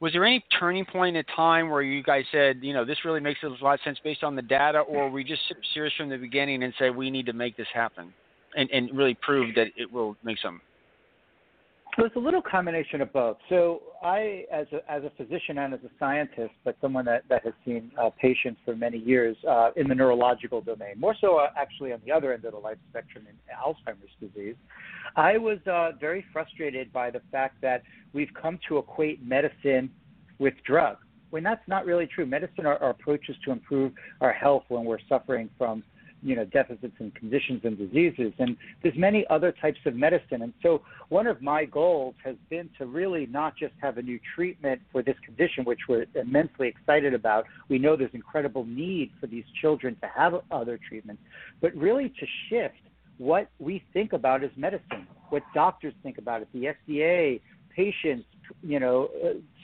was 0.01 0.13
there 0.13 0.25
any 0.25 0.45
turning 0.59 0.85
point 0.85 1.17
in 1.17 1.25
time 1.25 1.71
where 1.71 1.83
you 1.83 2.03
guys 2.03 2.25
said, 2.31 2.59
you 2.61 2.75
know, 2.75 2.85
this 2.85 2.99
really 3.05 3.21
makes 3.21 3.41
a 3.43 3.49
lot 3.65 3.75
of 3.75 3.81
sense 3.85 3.99
based 4.05 4.23
on 4.23 4.37
the 4.37 4.43
data, 4.43 4.81
or 4.81 5.05
were 5.05 5.11
we 5.11 5.25
just 5.25 5.43
serious 5.73 5.95
from 5.97 6.11
the 6.11 6.19
beginning 6.19 6.63
and 6.63 6.75
say 6.79 6.91
we 6.91 7.11
need 7.11 7.27
to 7.27 7.33
make 7.33 7.57
this 7.57 7.67
happen 7.73 8.13
and, 8.57 8.71
and 8.71 8.91
really 8.97 9.17
prove 9.23 9.55
that 9.55 9.69
it 9.77 9.91
will 9.91 10.17
make 10.23 10.39
some? 10.43 10.61
So 11.97 12.05
it's 12.05 12.17
a 12.17 12.19
little 12.19 12.43
combination 12.43 13.01
of 13.01 13.11
both. 13.11 13.39
So 13.49 13.81
I, 14.03 14.45
as 14.53 14.67
a, 14.71 14.91
as 14.91 15.03
a 15.05 15.11
physician 15.17 15.57
and 15.57 15.73
as 15.73 15.81
a 15.83 15.89
scientist, 15.99 16.53
but 16.63 16.77
someone 16.83 17.07
that, 17.07 17.23
that 17.31 17.43
has 17.45 17.55
seen 17.65 17.91
uh, 17.99 18.11
patients 18.21 18.61
for 18.67 18.77
many 18.77 18.99
years 18.99 19.35
uh, 19.49 19.71
in 19.77 19.89
the 19.89 19.95
neurological 19.95 20.61
domain, 20.61 20.99
more 20.99 21.15
so 21.19 21.39
uh, 21.39 21.47
actually 21.57 21.95
on 21.95 22.03
the 22.05 22.13
other 22.13 22.35
end 22.35 22.45
of 22.45 22.53
the 22.53 22.59
life 22.59 22.77
spectrum 22.91 23.25
in 23.27 23.35
Alzheimer's 23.55 24.11
disease, 24.21 24.57
I 25.17 25.39
was 25.39 25.59
uh, 25.67 25.93
very 25.99 26.23
frustrated 26.35 26.93
by 26.93 27.11
the 27.11 27.23
fact 27.33 27.63
that 27.63 27.83
we've 28.13 28.33
come 28.41 28.59
to 28.69 28.77
equate 28.77 29.27
medicine 29.27 29.91
with 30.39 30.53
drugs. 30.67 31.01
When 31.31 31.43
that's 31.43 31.67
not 31.67 31.87
really 31.87 32.07
true. 32.07 32.27
Medicine 32.27 32.67
are, 32.67 32.77
are 32.83 32.91
approaches 32.91 33.37
to 33.47 33.53
improve 33.53 33.93
our 34.21 34.33
health 34.33 34.65
when 34.69 34.85
we're 34.85 34.99
suffering 35.09 35.49
from 35.57 35.83
you 36.23 36.35
know 36.35 36.45
deficits 36.45 36.95
and 36.99 37.15
conditions 37.15 37.61
and 37.65 37.79
diseases 37.79 38.33
and 38.39 38.57
there's 38.83 38.97
many 38.97 39.27
other 39.31 39.53
types 39.53 39.79
of 39.87 39.95
medicine. 39.95 40.43
And 40.43 40.53
so 40.63 40.83
one 41.09 41.27
of 41.27 41.43
my 41.43 41.65
goals 41.65 42.15
has 42.25 42.37
been 42.49 42.69
to 42.79 42.87
really 42.87 43.27
not 43.27 43.57
just 43.57 43.75
have 43.81 43.99
a 43.99 44.03
new 44.03 44.19
treatment 44.35 44.81
for 44.93 45.03
this 45.03 45.17
condition 45.25 45.65
which 45.65 45.81
we're 45.89 46.07
immensely 46.15 46.69
excited 46.69 47.15
about. 47.15 47.47
We 47.69 47.79
know 47.79 47.97
there's 47.97 48.11
incredible 48.15 48.65
need 48.65 49.13
for 49.21 49.27
these 49.27 49.45
children 49.61 49.97
to 50.01 50.09
have 50.15 50.35
other 50.51 50.79
treatments 50.89 51.23
but 51.61 51.75
really 51.75 52.09
to 52.09 52.27
shift 52.49 52.77
what 53.19 53.49
we 53.59 53.83
think 53.93 54.13
about 54.13 54.45
as 54.45 54.51
medicine 54.57 55.07
what 55.31 55.43
doctors 55.55 55.95
think 56.03 56.19
about 56.19 56.43
it 56.43 56.49
the 56.53 56.75
FDA 56.91 57.41
patients 57.75 58.27
you 58.63 58.81
know 58.81 59.09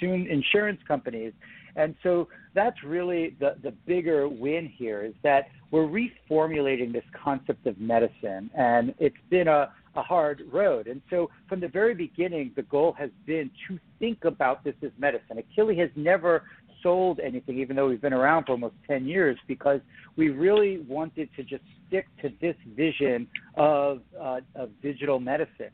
soon 0.00 0.26
insurance 0.26 0.80
companies 0.86 1.32
and 1.76 1.94
so 2.02 2.28
that's 2.54 2.82
really 2.82 3.36
the, 3.40 3.56
the 3.62 3.70
bigger 3.86 4.28
win 4.28 4.66
here 4.66 5.02
is 5.02 5.14
that 5.22 5.48
we're 5.70 5.86
reformulating 5.86 6.92
this 6.92 7.04
concept 7.12 7.66
of 7.66 7.78
medicine, 7.80 8.50
and 8.54 8.94
it's 8.98 9.16
been 9.30 9.48
a, 9.48 9.72
a 9.94 10.02
hard 10.02 10.42
road. 10.52 10.86
And 10.86 11.00
so 11.08 11.30
from 11.48 11.60
the 11.60 11.68
very 11.68 11.94
beginning, 11.94 12.52
the 12.56 12.62
goal 12.62 12.94
has 12.98 13.10
been 13.26 13.50
to 13.68 13.78
think 13.98 14.24
about 14.24 14.64
this 14.64 14.74
as 14.82 14.90
medicine. 14.98 15.38
Akili 15.38 15.78
has 15.78 15.90
never 15.96 16.44
sold 16.82 17.20
anything, 17.20 17.58
even 17.58 17.76
though 17.76 17.88
we've 17.88 18.02
been 18.02 18.12
around 18.12 18.44
for 18.44 18.52
almost 18.52 18.74
10 18.86 19.06
years, 19.06 19.38
because 19.46 19.80
we 20.16 20.28
really 20.28 20.78
wanted 20.80 21.28
to 21.36 21.42
just 21.42 21.62
stick 21.88 22.06
to 22.20 22.30
this 22.40 22.56
vision 22.76 23.26
of, 23.56 24.00
uh, 24.20 24.40
of 24.54 24.70
digital 24.82 25.20
medicine. 25.20 25.70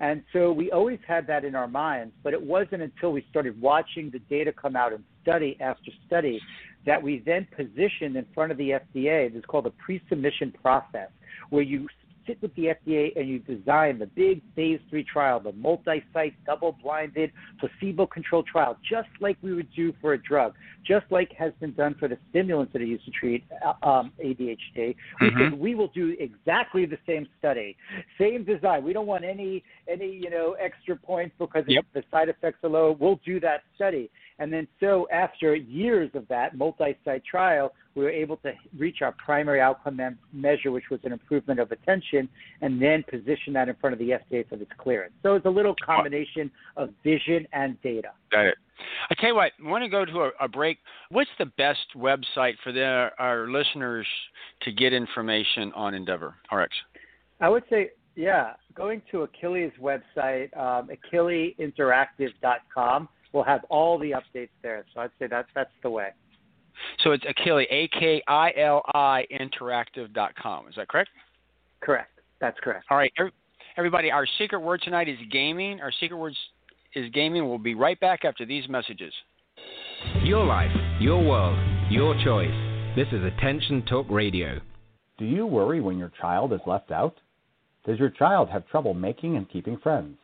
And 0.00 0.22
so 0.32 0.50
we 0.50 0.70
always 0.72 0.98
had 1.06 1.26
that 1.26 1.44
in 1.44 1.54
our 1.54 1.68
minds, 1.68 2.14
but 2.22 2.32
it 2.32 2.42
wasn't 2.42 2.82
until 2.82 3.12
we 3.12 3.24
started 3.28 3.60
watching 3.60 4.10
the 4.10 4.18
data 4.18 4.50
come 4.50 4.74
out 4.74 4.94
and 4.94 5.04
study 5.22 5.58
after 5.60 5.90
study 6.06 6.40
that 6.86 7.02
we 7.02 7.22
then 7.26 7.46
positioned 7.54 8.16
in 8.16 8.26
front 8.34 8.50
of 8.50 8.56
the 8.56 8.70
FDA. 8.70 9.30
This 9.30 9.40
is 9.40 9.44
called 9.44 9.66
the 9.66 9.72
pre-submission 9.72 10.54
process, 10.62 11.10
where 11.50 11.62
you 11.62 11.86
sit 12.26 12.40
with 12.42 12.54
the 12.54 12.74
FDA 12.74 13.18
and 13.18 13.28
you 13.28 13.38
design 13.40 13.98
the 13.98 14.06
big 14.06 14.42
phase 14.54 14.80
three 14.88 15.04
trial, 15.04 15.40
the 15.40 15.52
multi-site, 15.52 16.34
double-blinded, 16.46 17.32
placebo-controlled 17.58 18.46
trial, 18.46 18.76
just 18.88 19.08
like 19.20 19.36
we 19.42 19.52
would 19.52 19.68
do 19.74 19.92
for 20.00 20.14
a 20.14 20.18
drug, 20.22 20.54
just 20.86 21.06
like 21.10 21.32
has 21.32 21.52
been 21.60 21.72
done 21.74 21.94
for 21.98 22.08
the 22.08 22.18
stimulants 22.30 22.72
that 22.72 22.82
are 22.82 22.86
used 22.86 23.04
to 23.04 23.10
treat 23.10 23.44
uh, 23.64 23.86
um, 23.86 24.12
ADHD. 24.24 24.56
Mm-hmm. 24.76 25.24
We 25.24 25.30
said 25.36 25.52
we 25.58 25.74
will 25.74 25.88
do 25.88 26.16
exactly 26.18 26.86
the 26.86 26.98
same 27.06 27.28
study, 27.38 27.76
same 28.18 28.44
design. 28.44 28.84
We 28.84 28.92
don't 28.92 29.06
want 29.06 29.24
any 29.24 29.62
any 29.88 30.10
you 30.10 30.30
know 30.30 30.56
extra 30.60 30.96
points 30.96 31.34
because 31.38 31.64
yep. 31.66 31.84
the 31.94 32.02
side 32.10 32.28
effects 32.28 32.58
are 32.64 32.70
low. 32.70 32.96
We'll 32.98 33.20
do 33.24 33.40
that 33.40 33.62
study. 33.74 34.10
And 34.40 34.50
then, 34.50 34.66
so 34.80 35.06
after 35.12 35.54
years 35.54 36.10
of 36.14 36.26
that 36.28 36.56
multi 36.56 36.96
site 37.04 37.22
trial, 37.24 37.74
we 37.94 38.02
were 38.04 38.10
able 38.10 38.38
to 38.38 38.52
reach 38.76 39.02
our 39.02 39.12
primary 39.12 39.60
outcome 39.60 40.00
measure, 40.32 40.70
which 40.70 40.88
was 40.90 40.98
an 41.04 41.12
improvement 41.12 41.60
of 41.60 41.70
attention, 41.70 42.26
and 42.62 42.80
then 42.80 43.04
position 43.08 43.52
that 43.52 43.68
in 43.68 43.76
front 43.76 43.92
of 43.92 43.98
the 43.98 44.10
FDA 44.10 44.48
for 44.48 44.54
its 44.54 44.70
clearance. 44.78 45.12
So 45.22 45.34
it's 45.34 45.44
a 45.44 45.50
little 45.50 45.74
combination 45.84 46.50
of 46.78 46.88
vision 47.04 47.46
and 47.52 47.80
data. 47.82 48.12
Got 48.32 48.46
it. 48.46 48.56
I 49.10 49.14
tell 49.20 49.28
you 49.28 49.34
what, 49.34 49.52
I 49.62 49.68
want 49.68 49.84
to 49.84 49.90
go 49.90 50.06
to 50.06 50.20
a, 50.20 50.30
a 50.40 50.48
break. 50.48 50.78
What's 51.10 51.28
the 51.38 51.44
best 51.58 51.86
website 51.94 52.54
for 52.64 52.72
the, 52.72 53.10
our 53.18 53.46
listeners 53.46 54.06
to 54.62 54.72
get 54.72 54.94
information 54.94 55.70
on 55.74 55.92
Endeavor 55.92 56.34
RX? 56.50 56.72
I 57.42 57.50
would 57.50 57.64
say, 57.68 57.90
yeah, 58.16 58.54
going 58.74 59.02
to 59.10 59.22
Akili's 59.22 59.72
website, 59.80 60.56
um, 60.56 60.88
akiliinteractive.com, 61.12 63.08
will 63.32 63.44
have 63.44 63.64
all 63.68 63.98
the 63.98 64.12
updates 64.12 64.50
there. 64.62 64.84
So 64.94 65.00
I'd 65.00 65.10
say 65.18 65.26
that's 65.26 65.48
that's 65.54 65.70
the 65.82 65.90
way. 65.90 66.08
So 67.02 67.12
it's 67.12 67.24
Akili, 67.24 67.66
A 67.70 67.88
K 67.88 68.22
I 68.26 68.52
L 68.56 68.82
I 68.94 69.26
interactive.com. 69.30 70.68
Is 70.68 70.74
that 70.76 70.88
correct? 70.88 71.10
Correct. 71.80 72.20
That's 72.40 72.58
correct. 72.60 72.86
All 72.90 72.96
right. 72.96 73.12
Everybody, 73.76 74.10
our 74.10 74.26
secret 74.38 74.60
word 74.60 74.80
tonight 74.82 75.08
is 75.08 75.18
gaming. 75.30 75.80
Our 75.80 75.92
secret 76.00 76.16
word 76.16 76.34
is 76.94 77.10
gaming. 77.12 77.48
We'll 77.48 77.58
be 77.58 77.74
right 77.74 77.98
back 78.00 78.24
after 78.24 78.44
these 78.44 78.68
messages. 78.68 79.12
Your 80.22 80.44
life, 80.44 80.70
your 81.00 81.22
world, 81.22 81.58
your 81.90 82.14
choice. 82.24 82.50
This 82.96 83.08
is 83.12 83.22
Attention 83.24 83.84
Talk 83.86 84.06
Radio. 84.10 84.58
Do 85.18 85.24
you 85.24 85.46
worry 85.46 85.80
when 85.80 85.98
your 85.98 86.10
child 86.20 86.52
is 86.52 86.60
left 86.66 86.90
out? 86.90 87.16
Does 87.86 87.98
your 87.98 88.10
child 88.10 88.48
have 88.48 88.66
trouble 88.68 88.94
making 88.94 89.36
and 89.36 89.48
keeping 89.48 89.78
friends? 89.78 90.16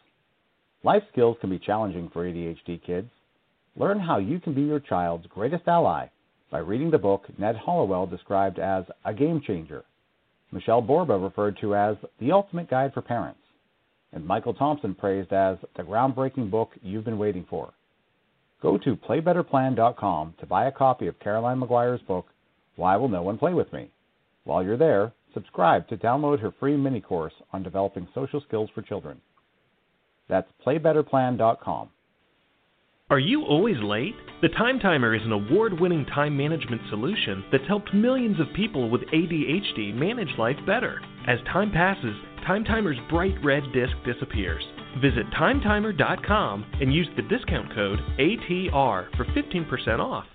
Life 0.87 1.03
skills 1.11 1.37
can 1.41 1.51
be 1.51 1.59
challenging 1.59 2.09
for 2.13 2.25
ADHD 2.25 2.81
kids. 2.81 3.11
Learn 3.75 3.99
how 3.99 4.19
you 4.19 4.39
can 4.39 4.55
be 4.55 4.63
your 4.63 4.79
child's 4.79 5.27
greatest 5.27 5.67
ally 5.67 6.07
by 6.49 6.59
reading 6.59 6.93
the 6.93 6.97
book 6.97 7.25
Ned 7.39 7.57
Hallowell 7.57 8.07
described 8.07 8.61
as 8.61 8.85
a 9.05 9.13
game 9.13 9.41
changer, 9.45 9.83
Michelle 10.53 10.81
Borba 10.81 11.19
referred 11.19 11.59
to 11.61 11.75
as 11.75 11.97
the 12.21 12.31
ultimate 12.31 12.71
guide 12.71 12.95
for 12.95 13.03
parents, 13.03 13.41
and 14.13 14.25
Michael 14.25 14.55
Thompson 14.55 14.95
praised 14.95 15.33
as 15.33 15.59
the 15.77 15.83
groundbreaking 15.83 16.53
book 16.53 16.71
you've 16.81 17.05
been 17.05 17.19
waiting 17.19 17.47
for. 17.51 17.73
Go 18.63 18.79
to 18.79 18.95
playbetterplan.com 18.95 20.35
to 20.39 20.47
buy 20.47 20.67
a 20.67 20.73
copy 20.73 21.09
of 21.09 21.19
Caroline 21.19 21.59
Maguire's 21.59 22.03
book, 22.03 22.27
Why 22.77 22.97
Will 22.97 23.09
No 23.09 23.23
One 23.23 23.39
Play 23.39 23.55
With 23.55 23.73
Me? 23.73 23.91
While 24.45 24.63
you're 24.63 24.77
there, 24.77 25.13
subscribe 25.35 25.89
to 25.89 25.97
download 25.97 26.39
her 26.39 26.55
free 26.61 26.77
mini 26.77 27.01
course 27.01 27.35
on 27.53 27.65
developing 27.65 28.07
social 28.15 28.41
skills 28.41 28.71
for 28.73 28.83
children. 28.83 29.21
That's 30.29 30.51
playbetterplan.com. 30.65 31.91
Are 33.09 33.21
you 33.21 33.45
always 33.45 33.77
late? 33.83 34.17
The 34.43 34.49
Time 34.49 34.81
Timer 34.81 35.15
is 35.15 35.23
an 35.23 35.31
award 35.31 35.79
winning 35.79 36.05
time 36.07 36.37
management 36.37 36.83
solution 36.91 37.45
that's 37.53 37.67
helped 37.69 37.95
millions 37.95 38.41
of 38.41 38.49
people 38.57 38.91
with 38.91 39.03
ADHD 39.03 39.95
manage 39.95 40.37
life 40.39 40.57
better. 40.67 41.01
As 41.29 41.39
time 41.53 41.71
passes, 41.71 42.17
Time 42.45 42.65
Timer's 42.65 42.99
bright 43.09 43.37
red 43.45 43.63
disc 43.73 43.93
disappears. 44.05 44.65
Visit 45.01 45.27
timetimer.com 45.39 46.67
and 46.81 46.93
use 46.93 47.09
the 47.15 47.23
discount 47.23 47.73
code 47.75 48.01
ATR 48.19 49.17
for 49.17 49.25
15% 49.25 50.01
off. 50.01 50.27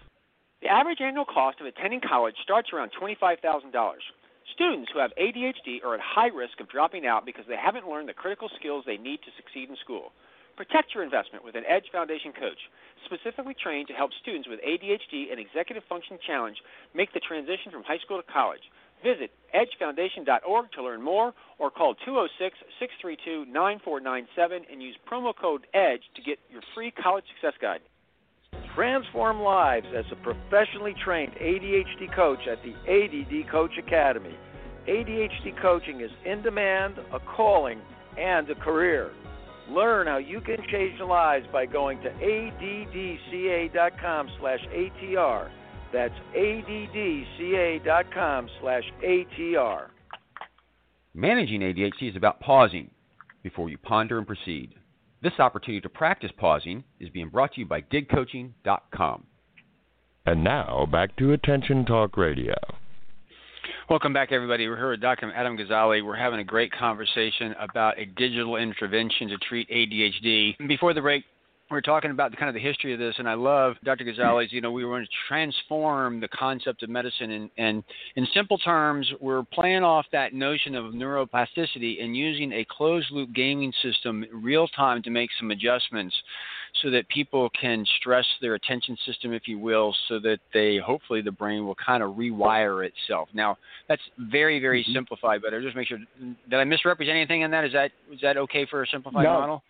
The 0.62 0.70
average 0.70 1.02
annual 1.02 1.26
cost 1.26 1.60
of 1.60 1.66
attending 1.66 2.00
college 2.08 2.36
starts 2.44 2.70
around 2.72 2.92
$25,000. 3.02 3.74
Students 4.54 4.92
who 4.92 5.00
have 5.00 5.14
ADHD 5.20 5.84
are 5.84 5.94
at 5.96 6.02
high 6.02 6.28
risk 6.28 6.60
of 6.60 6.70
dropping 6.70 7.06
out 7.06 7.26
because 7.26 7.46
they 7.48 7.58
haven't 7.58 7.88
learned 7.88 8.10
the 8.10 8.14
critical 8.14 8.50
skills 8.60 8.84
they 8.86 8.98
need 8.98 9.22
to 9.24 9.32
succeed 9.38 9.70
in 9.70 9.76
school. 9.78 10.12
Protect 10.58 10.94
your 10.94 11.04
investment 11.04 11.46
with 11.46 11.56
an 11.56 11.64
Edge 11.68 11.86
Foundation 11.92 12.34
coach, 12.34 12.60
specifically 13.06 13.56
trained 13.56 13.88
to 13.88 13.94
help 13.94 14.12
students 14.22 14.48
with 14.48 14.60
ADHD 14.62 15.32
and 15.32 15.40
executive 15.40 15.84
function 15.88 16.20
challenge 16.26 16.58
make 16.94 17.14
the 17.14 17.20
transition 17.20 17.72
from 17.72 17.84
high 17.84 17.98
school 18.00 18.22
to 18.22 18.32
college. 18.32 18.62
Visit 19.04 19.32
edgefoundation.org 19.56 20.72
to 20.74 20.84
learn 20.84 21.02
more 21.02 21.34
or 21.58 21.72
call 21.72 21.96
206 22.06 22.58
632 22.80 23.46
9497 23.52 24.66
and 24.72 24.84
use 24.84 24.96
promo 25.10 25.34
code 25.36 25.66
EDGE 25.74 26.04
to 26.16 26.22
get 26.22 26.38
your 26.52 26.62
free 26.76 26.92
college 26.92 27.26
success 27.34 27.58
guide. 27.60 27.82
Transform 28.76 29.42
lives 29.42 29.88
as 29.96 30.06
a 30.12 30.16
professionally 30.16 30.96
trained 31.04 31.34
ADHD 31.34 32.16
coach 32.16 32.40
at 32.50 32.60
the 32.64 32.74
ADD 32.88 33.52
Coach 33.52 33.72
Academy. 33.78 34.36
ADHD 34.88 35.62
coaching 35.62 36.02
is 36.02 36.12
in 36.26 36.42
demand, 36.42 36.96
a 37.14 37.20
calling, 37.20 37.82
and 38.18 38.50
a 38.50 38.56
career. 38.56 39.12
Learn 39.70 40.08
how 40.08 40.18
you 40.18 40.42
can 40.42 40.58
change 40.72 41.00
lives 41.00 41.46
by 41.52 41.66
going 41.66 42.02
to 42.02 42.10
addca.com 42.10 42.60
slash 44.40 44.60
ATR. 44.74 45.52
That's 45.94 46.14
addca.com 46.36 47.20
slash 48.62 48.84
ATR. 49.04 49.88
Managing 51.14 51.60
ADHD 51.62 52.10
is 52.10 52.16
about 52.16 52.40
pausing 52.40 52.90
before 53.44 53.70
you 53.70 53.78
ponder 53.78 54.18
and 54.18 54.26
proceed. 54.26 54.76
This 55.24 55.34
opportunity 55.38 55.82
to 55.82 55.90
practice 55.90 56.32
pausing 56.36 56.84
is 57.00 57.10
being 57.10 57.30
brought 57.30 57.54
to 57.54 57.60
you 57.60 57.68
by 57.68 57.82
digcoaching.com. 57.82 59.24
And 60.26 60.44
now 60.44 60.88
back 60.92 61.16
to 61.18 61.34
Attention 61.34 61.86
Talk 61.86 62.18
Radio. 62.18 62.56
Welcome 63.88 64.14
back, 64.14 64.32
everybody. 64.32 64.68
We're 64.68 64.78
here 64.78 64.90
with 64.90 65.02
Dr. 65.02 65.32
Adam 65.36 65.58
Gazzaley. 65.58 66.04
We're 66.04 66.16
having 66.16 66.40
a 66.40 66.44
great 66.44 66.72
conversation 66.72 67.54
about 67.60 68.00
a 68.00 68.06
digital 68.06 68.56
intervention 68.56 69.28
to 69.28 69.38
treat 69.38 69.70
ADHD. 69.70 70.68
Before 70.68 70.94
the 70.96 71.02
break, 71.02 71.24
we 71.72 71.78
are 71.78 71.82
talking 71.82 72.12
about 72.12 72.32
the 72.32 72.38
kind 72.38 72.50
of 72.50 72.54
the 72.54 72.62
history 72.62 72.94
of 72.94 73.00
this, 73.00 73.16
and 73.18 73.30
I 73.30 73.34
love 73.34 73.76
Dr. 73.84 74.04
Gazzaley's. 74.04 74.52
You 74.52 74.62
know, 74.62 74.72
we 74.72 74.86
want 74.86 75.06
to 75.06 75.12
transform 75.28 76.20
the 76.20 76.28
concept 76.28 76.84
of 76.84 76.90
medicine, 76.90 77.32
and, 77.32 77.50
and 77.58 77.84
in 78.16 78.28
simple 78.34 78.58
terms, 78.58 79.10
we're 79.20 79.44
playing 79.44 79.84
off 79.84 80.06
that 80.12 80.34
notion 80.34 80.76
of 80.76 80.94
neuroplasticity 80.94 82.04
and 82.04 82.16
using 82.16 82.52
a 82.54 82.66
closed-loop 82.70 83.34
gaming 83.34 83.72
system 83.82 84.26
real 84.34 84.68
time 84.70 85.02
to 85.04 85.10
make 85.10 85.30
some 85.40 85.52
adjustments 85.52 86.16
so 86.82 86.90
that 86.90 87.08
people 87.10 87.50
can 87.60 87.86
stress 88.00 88.26
their 88.42 88.56
attention 88.56 88.98
system, 89.06 89.34
if 89.34 89.48
you 89.48 89.60
will, 89.60 89.96
so 90.08 90.20
that 90.20 90.40
they 90.54 90.78
hopefully 90.78 91.22
the 91.22 91.32
brain 91.32 91.66
will 91.66 91.76
kind 91.76 92.02
of 92.02 92.12
rewire 92.16 92.86
itself. 92.86 93.30
Now, 93.34 93.58
that's 93.88 94.02
very, 94.18 94.60
very 94.60 94.84
mm-hmm. 94.84 94.94
simplified, 94.94 95.42
but 95.42 95.54
I 95.54 95.60
just 95.60 95.76
make 95.76 95.88
sure 95.88 96.00
did 96.20 96.60
I 96.60 96.64
misrepresent 96.64 97.16
anything 97.16 97.42
in 97.42 97.52
that? 97.52 97.66
Is 97.66 97.74
that 97.74 97.92
is 98.12 98.20
that 98.22 98.38
okay 98.38 98.66
for 98.70 98.84
a 98.84 98.88
simplified 98.88 99.24
no, 99.24 99.34
model? 99.34 99.64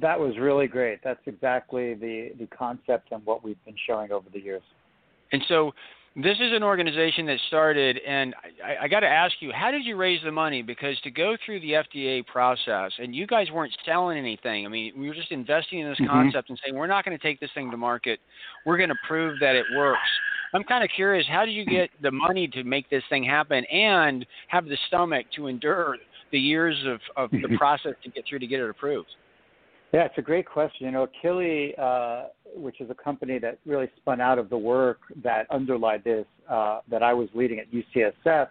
That 0.00 0.18
was 0.18 0.36
really 0.38 0.66
great. 0.66 1.00
That's 1.02 1.20
exactly 1.26 1.94
the 1.94 2.30
the 2.38 2.46
concept 2.46 3.12
and 3.12 3.24
what 3.24 3.42
we've 3.42 3.62
been 3.64 3.76
showing 3.86 4.12
over 4.12 4.26
the 4.32 4.40
years. 4.40 4.62
And 5.32 5.42
so 5.48 5.72
this 6.16 6.38
is 6.40 6.52
an 6.54 6.62
organization 6.62 7.26
that 7.26 7.38
started, 7.48 7.98
and 8.06 8.34
I, 8.64 8.84
I 8.84 8.88
got 8.88 9.00
to 9.00 9.06
ask 9.06 9.34
you, 9.40 9.52
how 9.52 9.70
did 9.70 9.84
you 9.84 9.96
raise 9.96 10.20
the 10.24 10.32
money? 10.32 10.62
Because 10.62 10.98
to 11.00 11.10
go 11.10 11.36
through 11.44 11.60
the 11.60 11.72
FDA 11.72 12.24
process, 12.26 12.90
and 12.98 13.14
you 13.14 13.26
guys 13.26 13.48
weren't 13.52 13.76
selling 13.84 14.16
anything. 14.16 14.64
I 14.64 14.68
mean, 14.70 14.94
we 14.96 15.08
were 15.08 15.14
just 15.14 15.30
investing 15.30 15.80
in 15.80 15.88
this 15.88 15.98
mm-hmm. 15.98 16.10
concept 16.10 16.48
and 16.48 16.58
saying 16.64 16.74
we're 16.74 16.86
not 16.86 17.04
going 17.04 17.16
to 17.16 17.22
take 17.22 17.38
this 17.38 17.50
thing 17.54 17.70
to 17.70 17.76
market. 17.76 18.18
We're 18.64 18.78
going 18.78 18.88
to 18.88 18.96
prove 19.06 19.38
that 19.40 19.56
it 19.56 19.66
works. 19.76 20.08
I'm 20.54 20.64
kind 20.64 20.82
of 20.82 20.88
curious, 20.94 21.26
how 21.28 21.44
did 21.44 21.52
you 21.52 21.66
get 21.66 21.90
the 22.00 22.10
money 22.10 22.48
to 22.48 22.64
make 22.64 22.88
this 22.88 23.02
thing 23.10 23.22
happen 23.22 23.64
and 23.66 24.24
have 24.48 24.64
the 24.64 24.78
stomach 24.86 25.26
to 25.36 25.48
endure 25.48 25.96
the 26.32 26.38
years 26.38 26.82
of, 26.86 27.00
of 27.16 27.30
the 27.30 27.56
process 27.58 27.92
to 28.04 28.10
get 28.10 28.24
through 28.26 28.38
to 28.38 28.46
get 28.46 28.60
it 28.60 28.70
approved? 28.70 29.08
Yeah, 29.92 30.04
it's 30.04 30.18
a 30.18 30.22
great 30.22 30.46
question. 30.46 30.86
You 30.86 30.92
know, 30.92 31.06
Akili, 31.24 31.78
uh, 31.78 32.28
which 32.54 32.80
is 32.80 32.90
a 32.90 32.94
company 32.94 33.38
that 33.38 33.58
really 33.64 33.88
spun 33.96 34.20
out 34.20 34.38
of 34.38 34.50
the 34.50 34.58
work 34.58 34.98
that 35.22 35.46
underlied 35.50 36.02
this, 36.04 36.26
uh, 36.50 36.80
that 36.90 37.02
I 37.02 37.14
was 37.14 37.28
leading 37.34 37.60
at 37.60 37.66
UCSF, 37.70 38.48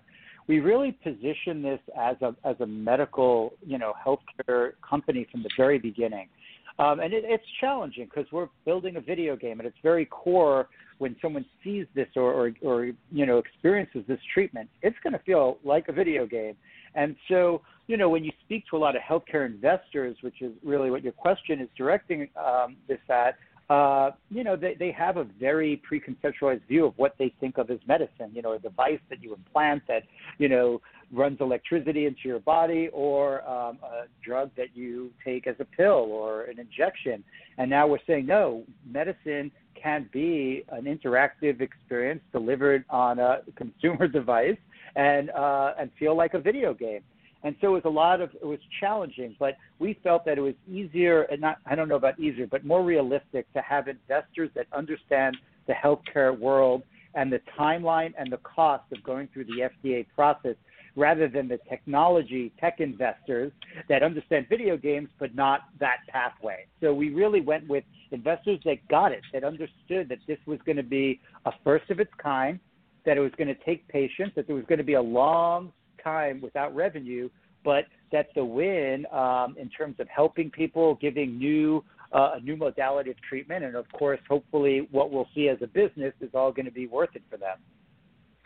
we 0.47 0.59
really 0.59 0.91
positioned 0.91 1.65
this 1.65 1.79
as 1.99 2.15
a 2.21 2.35
as 2.47 2.55
a 2.59 2.65
medical, 2.65 3.53
you 3.65 3.77
know, 3.77 3.93
healthcare 4.05 4.73
company 4.87 5.27
from 5.31 5.43
the 5.43 5.49
very 5.57 5.79
beginning. 5.79 6.29
Um, 6.77 6.99
and 6.99 7.13
it, 7.13 7.23
it's 7.25 7.43
challenging 7.61 8.05
because 8.05 8.29
we're 8.31 8.49
building 8.65 8.97
a 8.97 9.01
video 9.01 9.35
game, 9.35 9.59
and 9.59 9.67
it's 9.67 9.77
very 9.81 10.05
core. 10.05 10.67
When 10.97 11.15
someone 11.21 11.45
sees 11.63 11.87
this 11.93 12.07
or, 12.15 12.31
or, 12.31 12.51
or 12.61 12.85
you 13.11 13.25
know 13.25 13.37
experiences 13.37 14.03
this 14.07 14.19
treatment, 14.33 14.69
it's 14.81 14.95
going 15.03 15.13
to 15.13 15.19
feel 15.19 15.57
like 15.63 15.87
a 15.89 15.93
video 15.93 16.25
game. 16.25 16.55
And 16.95 17.15
so 17.27 17.61
you 17.87 17.97
know, 17.97 18.09
when 18.09 18.23
you 18.23 18.31
speak 18.43 18.65
to 18.69 18.77
a 18.77 18.79
lot 18.79 18.95
of 18.95 19.01
healthcare 19.01 19.45
investors, 19.45 20.17
which 20.21 20.41
is 20.41 20.51
really 20.63 20.89
what 20.89 21.03
your 21.03 21.13
question 21.13 21.61
is 21.61 21.69
directing 21.77 22.27
um, 22.35 22.77
this 22.87 22.97
at, 23.09 23.35
uh, 23.69 24.11
you 24.29 24.43
know, 24.43 24.55
they, 24.55 24.75
they 24.77 24.91
have 24.91 25.17
a 25.17 25.23
very 25.39 25.81
preconceptualized 25.91 26.67
view 26.67 26.85
of 26.85 26.93
what 26.97 27.15
they 27.17 27.33
think 27.39 27.57
of 27.57 27.69
as 27.71 27.79
medicine. 27.87 28.31
You 28.33 28.43
know, 28.43 28.53
a 28.53 28.59
device 28.59 28.99
that 29.09 29.23
you 29.23 29.33
implant 29.33 29.83
that, 29.87 30.03
you 30.37 30.49
know, 30.49 30.81
runs 31.11 31.39
electricity 31.41 32.05
into 32.05 32.21
your 32.25 32.39
body, 32.39 32.89
or 32.91 33.47
um, 33.47 33.79
a 33.83 34.05
drug 34.23 34.51
that 34.57 34.75
you 34.75 35.11
take 35.23 35.47
as 35.47 35.55
a 35.59 35.65
pill 35.65 36.09
or 36.11 36.43
an 36.43 36.59
injection. 36.59 37.23
And 37.57 37.69
now 37.69 37.87
we're 37.87 37.99
saying 38.05 38.25
no, 38.25 38.63
medicine 38.87 39.51
can 39.81 40.09
be 40.11 40.63
an 40.69 40.85
interactive 40.85 41.61
experience 41.61 42.21
delivered 42.31 42.85
on 42.89 43.19
a 43.19 43.41
consumer 43.55 44.07
device 44.11 44.57
and 44.95 45.29
uh, 45.31 45.73
and 45.79 45.91
feel 45.99 46.15
like 46.15 46.33
a 46.33 46.39
video 46.39 46.73
game. 46.73 47.01
And 47.43 47.55
so 47.61 47.67
it 47.67 47.71
was 47.71 47.85
a 47.85 47.89
lot 47.89 48.21
of 48.21 48.31
it 48.41 48.45
was 48.45 48.59
challenging, 48.79 49.35
but 49.39 49.55
we 49.77 49.99
felt 50.03 50.25
that 50.25 50.37
it 50.37 50.41
was 50.41 50.55
easier 50.69 51.23
and 51.23 51.39
not 51.41 51.57
I 51.65 51.75
don't 51.75 51.87
know 51.87 51.95
about 51.95 52.19
easier, 52.19 52.47
but 52.47 52.65
more 52.65 52.83
realistic 52.83 53.51
to 53.53 53.61
have 53.61 53.87
investors 53.87 54.49
that 54.55 54.67
understand 54.73 55.37
the 55.67 55.73
healthcare 55.73 56.37
world 56.37 56.83
and 57.13 57.31
the 57.31 57.39
timeline 57.57 58.13
and 58.17 58.31
the 58.31 58.37
cost 58.37 58.83
of 58.91 59.03
going 59.03 59.29
through 59.33 59.45
the 59.45 59.69
FDA 59.69 60.05
process 60.15 60.55
rather 60.95 61.27
than 61.27 61.47
the 61.47 61.59
technology 61.69 62.53
tech 62.59 62.79
investors 62.79 63.51
that 63.89 64.01
understand 64.01 64.47
video 64.49 64.77
games 64.77 65.09
but 65.19 65.35
not 65.35 65.61
that 65.79 65.97
pathway. 66.07 66.65
So 66.81 66.93
we 66.93 67.09
really 67.13 67.41
went 67.41 67.67
with 67.67 67.83
investors 68.11 68.59
that 68.65 68.87
got 68.87 69.11
it, 69.11 69.21
that 69.33 69.43
understood 69.43 70.09
that 70.09 70.19
this 70.27 70.37
was 70.45 70.59
going 70.65 70.77
to 70.77 70.83
be 70.83 71.19
a 71.45 71.51
first 71.63 71.89
of 71.89 71.99
its 71.99 72.11
kind, 72.21 72.59
that 73.05 73.17
it 73.17 73.19
was 73.19 73.31
going 73.37 73.47
to 73.47 73.63
take 73.63 73.87
patience, 73.87 74.31
that 74.35 74.47
there 74.47 74.55
was 74.55 74.65
going 74.65 74.77
to 74.79 74.83
be 74.83 74.93
a 74.93 75.01
long 75.01 75.71
time 76.03 76.41
without 76.41 76.75
revenue, 76.75 77.29
but 77.63 77.85
that 78.11 78.29
the 78.35 78.43
win 78.43 79.05
um, 79.11 79.55
in 79.59 79.69
terms 79.69 79.95
of 79.99 80.07
helping 80.07 80.49
people, 80.51 80.95
giving 80.95 81.37
new 81.37 81.83
uh, 82.13 82.35
a 82.35 82.39
new 82.39 82.55
modality 82.55 83.09
of 83.09 83.17
treatment, 83.27 83.65
and 83.65 83.75
of 83.75 83.85
course, 83.91 84.19
hopefully, 84.29 84.87
what 84.91 85.11
we'll 85.11 85.27
see 85.35 85.49
as 85.49 85.57
a 85.61 85.67
business 85.67 86.13
is 86.21 86.29
all 86.33 86.51
going 86.51 86.65
to 86.65 86.71
be 86.71 86.87
worth 86.87 87.09
it 87.13 87.23
for 87.29 87.35
them. 87.35 87.57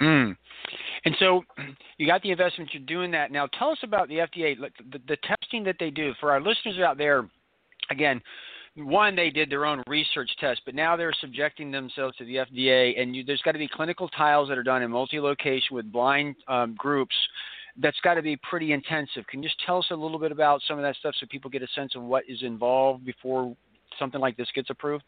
Mm. 0.02 0.38
And 1.06 1.16
so 1.20 1.44
you 1.98 2.08
got 2.08 2.22
the 2.24 2.32
investment, 2.32 2.72
you're 2.74 2.84
doing 2.84 3.12
that. 3.12 3.32
Now 3.32 3.48
tell 3.48 3.70
us 3.70 3.78
about 3.84 4.08
the 4.08 4.16
FDA, 4.16 4.56
the, 4.58 5.00
the 5.08 5.18
testing 5.18 5.64
that 5.66 5.76
they 5.80 5.90
do. 5.90 6.14
For 6.20 6.32
our 6.32 6.42
listeners 6.42 6.80
out 6.80 6.98
there, 6.98 7.30
again, 7.92 8.22
one, 8.76 9.16
they 9.16 9.30
did 9.30 9.50
their 9.50 9.66
own 9.66 9.84
research 9.88 10.30
test, 10.40 10.62
but 10.66 10.76
now 10.76 10.96
they're 10.96 11.14
subjecting 11.20 11.72
themselves 11.72 12.16
to 12.18 12.26
the 12.26 12.36
FDA, 12.36 13.00
and 13.00 13.16
you, 13.16 13.24
there's 13.24 13.42
got 13.42 13.54
to 13.54 13.60
be 13.60 13.68
clinical 13.68 14.08
trials 14.10 14.50
that 14.50 14.58
are 14.58 14.64
done 14.64 14.82
in 14.82 14.92
multi-location 14.92 15.76
with 15.76 15.92
blind 15.92 16.36
um, 16.48 16.76
groups. 16.78 17.16
That's 17.82 18.00
got 18.02 18.16
to 18.16 18.22
be 18.22 18.38
pretty 18.50 18.74
intensive. 18.74 19.26
Can 19.28 19.42
you 19.42 19.50
just 19.50 19.62
tell 19.66 19.80
us 19.80 19.88
a 19.92 19.96
little 19.96 20.20
bit 20.20 20.32
about 20.32 20.62
some 20.68 20.78
of 20.78 20.84
that 20.84 20.96
stuff 20.96 21.16
so 21.20 21.26
people 21.30 21.50
get 21.50 21.62
a 21.62 21.68
sense 21.76 21.96
of 21.96 22.04
what 22.04 22.24
is 22.28 22.42
involved 22.42 23.06
before 23.06 23.56
something 23.98 24.20
like 24.20 24.38
this 24.38 24.50
gets 24.54 24.70
approved? 24.70 25.04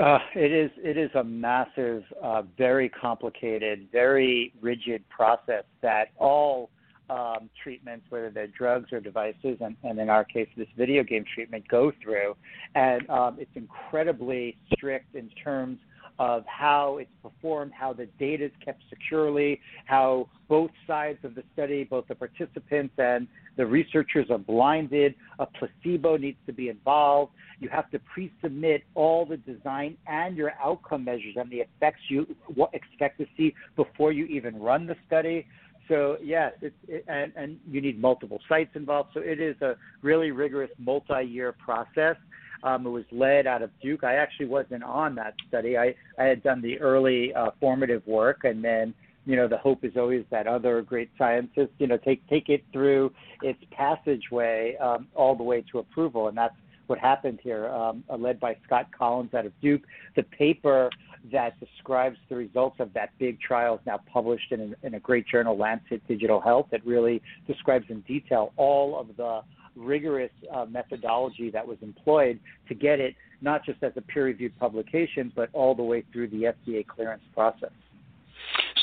Uh, 0.00 0.18
it 0.34 0.52
is 0.52 0.70
it 0.78 0.96
is 0.96 1.10
a 1.14 1.24
massive, 1.24 2.04
uh, 2.22 2.42
very 2.56 2.88
complicated, 2.88 3.88
very 3.90 4.52
rigid 4.60 5.06
process 5.08 5.64
that 5.82 6.08
all 6.16 6.70
um, 7.10 7.50
treatments, 7.62 8.06
whether 8.08 8.30
they're 8.30 8.46
drugs 8.46 8.92
or 8.92 9.00
devices, 9.00 9.58
and, 9.60 9.76
and 9.82 9.98
in 9.98 10.08
our 10.08 10.24
case, 10.24 10.48
this 10.56 10.68
video 10.76 11.02
game 11.02 11.24
treatment, 11.34 11.66
go 11.68 11.92
through. 12.02 12.36
And 12.74 13.08
um, 13.10 13.36
it's 13.38 13.50
incredibly 13.56 14.56
strict 14.72 15.14
in 15.14 15.28
terms 15.42 15.78
of 16.20 16.44
how 16.46 16.98
it's 16.98 17.10
performed, 17.22 17.72
how 17.74 17.94
the 17.94 18.06
data 18.18 18.44
is 18.44 18.52
kept 18.62 18.82
securely, 18.90 19.58
how 19.86 20.28
both 20.48 20.70
sides 20.86 21.18
of 21.24 21.34
the 21.34 21.42
study, 21.54 21.82
both 21.82 22.06
the 22.08 22.14
participants 22.14 22.94
and 22.98 23.26
the 23.56 23.66
researchers 23.66 24.26
are 24.30 24.38
blinded. 24.38 25.14
A 25.38 25.46
placebo 25.46 26.18
needs 26.18 26.36
to 26.46 26.52
be 26.52 26.68
involved. 26.68 27.32
You 27.58 27.70
have 27.70 27.90
to 27.90 27.98
pre-submit 28.00 28.82
all 28.94 29.24
the 29.24 29.38
design 29.38 29.96
and 30.06 30.36
your 30.36 30.52
outcome 30.62 31.04
measures 31.04 31.36
and 31.36 31.50
the 31.50 31.58
effects 31.58 32.00
you 32.08 32.26
expect 32.74 33.18
to 33.18 33.26
see 33.36 33.54
before 33.74 34.12
you 34.12 34.26
even 34.26 34.60
run 34.60 34.86
the 34.86 34.96
study. 35.06 35.46
So 35.90 36.16
yes, 36.22 36.52
it's, 36.62 36.74
it, 36.88 37.04
and, 37.08 37.32
and 37.36 37.58
you 37.68 37.82
need 37.82 38.00
multiple 38.00 38.38
sites 38.48 38.70
involved. 38.74 39.10
So 39.12 39.20
it 39.20 39.40
is 39.40 39.60
a 39.60 39.74
really 40.02 40.30
rigorous 40.30 40.70
multi-year 40.78 41.52
process. 41.52 42.16
Um, 42.62 42.86
it 42.86 42.90
was 42.90 43.04
led 43.10 43.46
out 43.46 43.60
of 43.60 43.70
Duke. 43.82 44.04
I 44.04 44.14
actually 44.14 44.46
wasn't 44.46 44.84
on 44.84 45.14
that 45.16 45.34
study. 45.48 45.76
I, 45.76 45.94
I 46.18 46.24
had 46.24 46.42
done 46.42 46.62
the 46.62 46.78
early 46.78 47.34
uh, 47.34 47.50
formative 47.58 48.06
work, 48.06 48.44
and 48.44 48.62
then 48.62 48.94
you 49.26 49.34
know 49.36 49.48
the 49.48 49.58
hope 49.58 49.84
is 49.84 49.92
always 49.96 50.24
that 50.30 50.46
other 50.46 50.80
great 50.82 51.10
scientists 51.18 51.72
you 51.78 51.86
know 51.86 51.96
take 51.98 52.26
take 52.28 52.48
it 52.48 52.62
through 52.72 53.12
its 53.42 53.58
passageway 53.70 54.76
um, 54.76 55.08
all 55.14 55.34
the 55.34 55.42
way 55.42 55.64
to 55.72 55.78
approval, 55.78 56.28
and 56.28 56.36
that's 56.36 56.54
what 56.86 56.98
happened 56.98 57.40
here. 57.42 57.68
Um, 57.68 58.04
led 58.18 58.38
by 58.38 58.56
Scott 58.66 58.88
Kollins 58.96 59.32
out 59.32 59.46
of 59.46 59.52
Duke, 59.60 59.82
the 60.16 60.22
paper 60.22 60.90
that 61.32 61.58
describes 61.60 62.16
the 62.28 62.36
results 62.36 62.76
of 62.80 62.92
that 62.94 63.10
big 63.18 63.40
trial 63.40 63.74
is 63.74 63.80
now 63.86 64.00
published 64.12 64.52
in 64.52 64.74
a, 64.82 64.86
in 64.86 64.94
a 64.94 65.00
great 65.00 65.26
journal, 65.26 65.56
Lancet 65.56 66.06
Digital 66.08 66.40
Health, 66.40 66.66
that 66.70 66.84
really 66.86 67.22
describes 67.46 67.86
in 67.88 68.00
detail 68.02 68.52
all 68.56 68.98
of 68.98 69.16
the 69.16 69.42
rigorous 69.76 70.32
uh, 70.52 70.66
methodology 70.66 71.50
that 71.50 71.66
was 71.66 71.78
employed 71.82 72.38
to 72.68 72.74
get 72.74 73.00
it 73.00 73.14
not 73.40 73.64
just 73.64 73.82
as 73.82 73.92
a 73.96 74.00
peer 74.02 74.26
reviewed 74.26 74.58
publication, 74.58 75.32
but 75.34 75.48
all 75.52 75.74
the 75.74 75.82
way 75.82 76.04
through 76.12 76.28
the 76.28 76.52
FDA 76.66 76.86
clearance 76.86 77.22
process. 77.34 77.70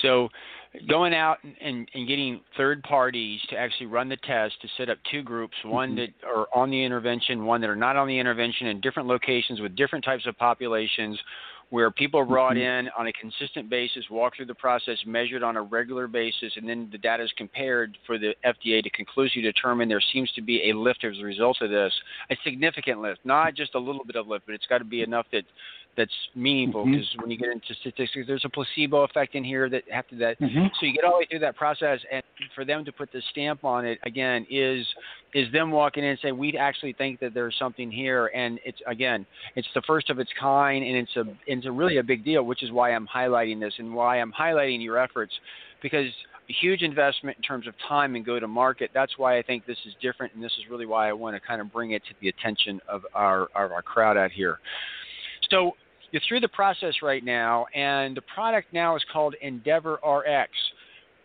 So, 0.01 0.29
going 0.87 1.13
out 1.13 1.37
and, 1.43 1.87
and 1.93 2.07
getting 2.07 2.41
third 2.55 2.83
parties 2.83 3.39
to 3.49 3.57
actually 3.57 3.87
run 3.87 4.09
the 4.09 4.17
test 4.17 4.53
to 4.61 4.67
set 4.77 4.89
up 4.89 4.97
two 5.11 5.23
groups 5.23 5.55
one 5.63 5.95
mm-hmm. 5.95 5.97
that 5.97 6.27
are 6.27 6.47
on 6.53 6.69
the 6.69 6.83
intervention, 6.83 7.45
one 7.45 7.61
that 7.61 7.69
are 7.69 7.75
not 7.75 7.95
on 7.95 8.07
the 8.07 8.17
intervention 8.17 8.67
in 8.67 8.81
different 8.81 9.07
locations 9.07 9.59
with 9.59 9.75
different 9.75 10.03
types 10.03 10.25
of 10.27 10.37
populations 10.37 11.19
where 11.69 11.91
people 11.91 12.19
are 12.19 12.25
brought 12.25 12.53
mm-hmm. 12.55 12.87
in 12.87 12.89
on 12.97 13.07
a 13.07 13.13
consistent 13.13 13.69
basis, 13.69 14.05
walk 14.09 14.35
through 14.35 14.45
the 14.45 14.55
process, 14.55 14.97
measured 15.05 15.43
on 15.43 15.57
a 15.57 15.61
regular 15.61 16.07
basis, 16.07 16.53
and 16.55 16.67
then 16.67 16.87
the 16.91 16.97
data 16.97 17.23
is 17.23 17.31
compared 17.37 17.97
for 18.05 18.17
the 18.17 18.33
FDA 18.45 18.81
to 18.81 18.89
conclusively 18.91 19.41
determine 19.41 19.89
there 19.89 20.01
seems 20.13 20.31
to 20.33 20.41
be 20.41 20.69
a 20.69 20.73
lift 20.73 21.03
as 21.03 21.19
a 21.19 21.23
result 21.23 21.57
of 21.61 21.69
this, 21.69 21.93
a 22.29 22.37
significant 22.43 23.01
lift, 23.01 23.19
not 23.25 23.53
just 23.53 23.75
a 23.75 23.79
little 23.79 24.05
bit 24.05 24.15
of 24.15 24.27
lift, 24.27 24.45
but 24.45 24.55
it's 24.55 24.67
got 24.67 24.77
to 24.77 24.85
be 24.85 25.01
enough 25.01 25.25
that 25.31 25.43
that's 25.97 26.11
meaningful 26.35 26.85
because 26.85 27.01
mm-hmm. 27.01 27.21
when 27.21 27.31
you 27.31 27.37
get 27.37 27.49
into 27.49 27.73
statistics, 27.81 28.27
there's 28.27 28.45
a 28.45 28.49
placebo 28.49 29.03
effect 29.03 29.33
in 29.35 29.43
here 29.43 29.67
that 29.69 29.83
have 29.91 30.07
to 30.09 30.15
that. 30.17 30.39
Mm-hmm. 30.39 30.67
So 30.79 30.85
you 30.85 30.93
get 30.93 31.03
all 31.03 31.13
the 31.13 31.17
way 31.17 31.27
through 31.29 31.39
that 31.39 31.57
process, 31.57 31.99
and 32.11 32.23
for 32.55 32.63
them 32.63 32.85
to 32.85 32.91
put 32.91 33.11
the 33.11 33.21
stamp 33.31 33.63
on 33.63 33.85
it 33.85 33.99
again 34.03 34.45
is 34.49 34.85
is 35.33 35.51
them 35.51 35.71
walking 35.71 36.03
in 36.03 36.11
and 36.11 36.19
saying 36.21 36.37
we 36.37 36.55
actually 36.57 36.93
think 36.93 37.19
that 37.19 37.33
there's 37.33 37.55
something 37.57 37.91
here, 37.91 38.27
and 38.27 38.59
it's 38.63 38.79
again 38.87 39.25
it's 39.55 39.67
the 39.73 39.81
first 39.87 40.09
of 40.09 40.19
its 40.19 40.29
kind, 40.39 40.85
and 40.85 40.95
it's 40.95 41.15
a 41.17 41.23
it's 41.47 41.65
a 41.65 41.71
really 41.71 41.97
a 41.97 42.03
big 42.03 42.23
deal, 42.23 42.43
which 42.43 42.63
is 42.63 42.71
why 42.71 42.93
I'm 42.93 43.07
highlighting 43.07 43.59
this 43.59 43.73
and 43.79 43.93
why 43.93 44.21
I'm 44.21 44.31
highlighting 44.31 44.83
your 44.83 44.99
efforts 44.99 45.33
because 45.81 46.07
a 46.49 46.53
huge 46.61 46.81
investment 46.81 47.37
in 47.37 47.43
terms 47.43 47.67
of 47.67 47.73
time 47.87 48.15
and 48.15 48.25
go 48.25 48.39
to 48.39 48.47
market. 48.47 48.91
That's 48.93 49.17
why 49.17 49.37
I 49.37 49.41
think 49.41 49.65
this 49.65 49.77
is 49.85 49.93
different, 50.01 50.33
and 50.33 50.43
this 50.43 50.53
is 50.53 50.69
really 50.69 50.85
why 50.85 51.09
I 51.09 51.13
want 51.13 51.35
to 51.35 51.45
kind 51.45 51.59
of 51.59 51.71
bring 51.73 51.91
it 51.91 52.03
to 52.05 52.13
the 52.21 52.29
attention 52.29 52.79
of 52.87 53.01
our, 53.13 53.47
our, 53.53 53.73
our 53.73 53.81
crowd 53.81 54.15
out 54.15 54.31
here. 54.31 54.59
So 55.49 55.73
you're 56.11 56.21
through 56.27 56.39
the 56.39 56.47
process 56.47 56.93
right 57.01 57.23
now, 57.23 57.65
and 57.75 58.15
the 58.15 58.21
product 58.21 58.73
now 58.73 58.95
is 58.95 59.03
called 59.11 59.35
Endeavor 59.41 59.99
RX. 60.05 60.51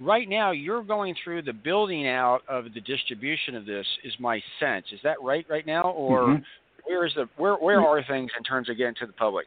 Right 0.01 0.29
now, 0.29 0.51
you're 0.51 0.83
going 0.83 1.15
through 1.23 1.43
the 1.43 1.53
building 1.53 2.09
out 2.09 2.41
of 2.49 2.65
the 2.75 2.81
distribution 2.81 3.55
of 3.55 3.67
this. 3.67 3.87
Is 4.05 4.13
my 4.19 4.43
sense? 4.59 4.87
Is 4.93 5.01
that 5.05 5.23
right 5.23 5.47
right 5.49 5.67
now, 5.67 5.83
or 5.83 6.23
mm-hmm. 6.23 6.43
where 6.85 7.07
is 7.07 7.13
the 7.15 7.29
where 7.37 7.55
where 7.55 7.81
are 7.81 8.03
things 8.09 8.31
in 8.37 8.43
terms 8.43 8.69
of 8.69 8.77
getting 8.77 8.95
to 8.97 9.07
the 9.07 9.13
public? 9.13 9.47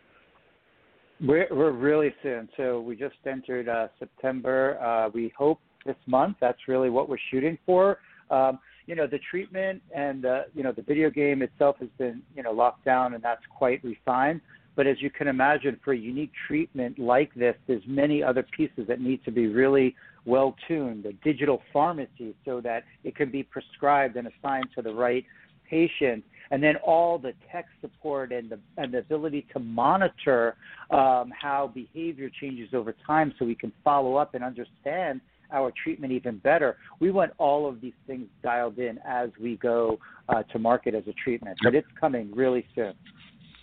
We're 1.21 1.48
we're 1.52 1.71
really 1.71 2.13
soon. 2.24 2.48
So 2.56 2.80
we 2.80 2.95
just 2.95 3.15
entered 3.26 3.67
uh, 3.67 3.88
September. 4.00 4.80
Uh, 4.80 5.10
we 5.13 5.34
hope 5.38 5.60
this 5.86 5.95
month. 6.08 6.38
That's 6.39 6.60
really 6.67 6.89
what 6.89 7.10
we're 7.10 7.17
shooting 7.32 7.58
for. 7.65 8.00
Um, 8.30 8.60
you 8.86 8.95
know, 8.95 9.08
the 9.08 9.19
treatment 9.30 9.82
and 9.95 10.26
uh, 10.26 10.41
you 10.54 10.63
know 10.63 10.71
the 10.71 10.82
video 10.82 11.10
game 11.10 11.41
itself 11.41 11.78
has 11.80 11.89
been 11.98 12.21
you 12.36 12.43
know 12.43 12.52
locked 12.52 12.86
down, 12.86 13.13
and 13.13 13.24
that's 13.24 13.43
quite 13.56 13.84
refined. 13.84 14.41
But 14.76 14.88
as 14.88 15.02
you 15.02 15.10
can 15.10 15.28
imagine, 15.28 15.80
for 15.84 15.94
a 15.94 15.98
unique 15.98 16.32
treatment 16.48 17.00
like 17.00 17.34
this, 17.34 17.56
there's 17.68 17.84
many 17.88 18.22
other 18.22 18.44
pieces 18.56 18.88
that 18.88 19.00
need 19.00 19.24
to 19.26 19.32
be 19.32 19.48
really 19.48 19.96
well 20.26 20.56
tuned. 20.68 21.04
The 21.04 21.14
digital 21.24 21.62
pharmacy, 21.72 22.36
so 22.44 22.62
that 22.62 22.84
it 23.04 23.16
can 23.16 23.32
be 23.32 23.44
prescribed 23.44 24.16
and 24.18 24.28
assigned 24.28 24.68
to 24.76 24.82
the 24.82 24.94
right 24.94 25.26
patient, 25.70 26.24
and 26.52 26.62
then 26.62 26.76
all 26.78 27.18
the 27.18 27.34
tech 27.52 27.66
support 27.82 28.32
and 28.32 28.50
the 28.50 28.60
and 28.78 28.94
the 28.94 29.00
ability 29.00 29.48
to 29.54 29.60
monitor 29.60 30.56
um, 30.92 31.32
how 31.40 31.72
behavior 31.74 32.30
changes 32.42 32.70
over 32.74 32.94
time, 33.06 33.34
so 33.38 33.46
we 33.46 33.56
can 33.56 33.72
follow 33.84 34.16
up 34.16 34.36
and 34.36 34.44
understand 34.44 35.22
our 35.52 35.72
treatment 35.84 36.12
even 36.12 36.38
better. 36.40 36.78
We 37.00 37.12
want 37.12 37.32
all 37.38 37.68
of 37.70 37.80
these 37.80 37.94
things 38.08 38.28
dialed 38.44 38.80
in 38.80 39.00
as 39.08 39.30
we 39.40 39.58
go 39.58 40.00
uh, 40.30 40.44
to 40.44 40.60
market 40.60 40.96
as 40.96 41.04
a 41.08 41.14
treatment, 41.14 41.58
but 41.64 41.76
it's 41.76 41.88
coming 42.00 42.32
really 42.36 42.66
soon. 42.76 42.94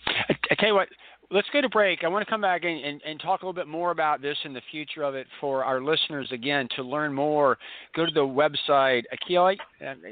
I, 0.07 0.35
I 0.51 0.55
tell 0.55 0.69
you 0.69 0.75
what, 0.75 0.87
let's 1.31 1.47
go 1.51 1.61
to 1.61 1.69
break. 1.69 2.03
I 2.03 2.07
want 2.07 2.25
to 2.25 2.29
come 2.29 2.41
back 2.41 2.63
and, 2.63 2.83
and, 2.83 3.01
and, 3.05 3.19
talk 3.19 3.41
a 3.41 3.45
little 3.45 3.53
bit 3.53 3.67
more 3.67 3.91
about 3.91 4.21
this 4.21 4.37
and 4.43 4.55
the 4.55 4.61
future 4.71 5.03
of 5.03 5.15
it 5.15 5.27
for 5.39 5.63
our 5.63 5.81
listeners. 5.81 6.29
Again, 6.31 6.67
to 6.75 6.83
learn 6.83 7.13
more, 7.13 7.57
go 7.95 8.05
to 8.05 8.11
the 8.11 8.19
website 8.19 9.03
Akili. 9.13 9.57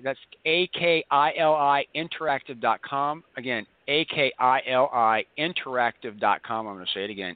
That's 0.04 0.20
A 0.46 0.68
K 0.68 1.04
I 1.12 1.34
L 1.38 1.54
I 1.54 1.86
Interactive.com. 1.96 3.24
Again, 3.38 3.66
A 3.88 4.06
K 4.06 4.32
I 4.40 4.62
L 4.68 4.90
I 4.94 5.26
Interactive.com. 5.38 6.68
I'm 6.68 6.76
going 6.76 6.86
to 6.86 6.92
say 6.94 7.04
it 7.04 7.10
again. 7.10 7.36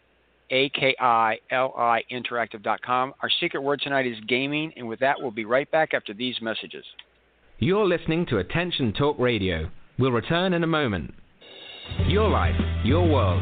A 0.51 0.69
K 0.69 0.95
I 0.99 1.37
L 1.51 1.73
I 1.77 2.01
Interactive.com. 2.11 3.13
Our 3.21 3.29
secret 3.39 3.61
word 3.61 3.81
tonight 3.81 4.07
is 4.07 4.17
gaming, 4.27 4.73
and 4.77 4.87
with 4.87 4.99
that, 4.99 5.15
we'll 5.19 5.31
be 5.31 5.45
right 5.45 5.69
back 5.71 5.93
after 5.93 6.13
these 6.13 6.35
messages. 6.41 6.85
You're 7.59 7.85
listening 7.85 8.25
to 8.27 8.39
Attention 8.39 8.93
Talk 8.93 9.17
Radio. 9.17 9.69
We'll 9.97 10.11
return 10.11 10.53
in 10.53 10.63
a 10.63 10.67
moment. 10.67 11.13
Your 12.07 12.29
life, 12.29 12.55
your 12.83 13.07
world, 13.07 13.41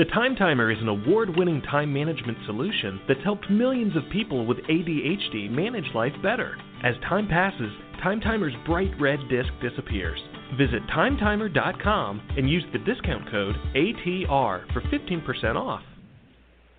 The 0.00 0.06
Time 0.06 0.34
Timer 0.34 0.70
is 0.70 0.78
an 0.80 0.88
award 0.88 1.36
winning 1.36 1.60
time 1.60 1.92
management 1.92 2.38
solution 2.46 3.02
that's 3.06 3.22
helped 3.22 3.50
millions 3.50 3.94
of 3.94 4.02
people 4.10 4.46
with 4.46 4.56
ADHD 4.56 5.50
manage 5.50 5.94
life 5.94 6.14
better. 6.22 6.56
As 6.82 6.94
time 7.06 7.28
passes, 7.28 7.70
Time 8.02 8.18
Timer's 8.18 8.54
bright 8.64 8.92
red 8.98 9.18
disc 9.28 9.50
disappears. 9.60 10.18
Visit 10.56 10.80
timetimer.com 10.96 12.22
and 12.34 12.48
use 12.48 12.64
the 12.72 12.78
discount 12.78 13.30
code 13.30 13.54
ATR 13.76 14.72
for 14.72 14.80
15% 14.80 15.56
off. 15.56 15.82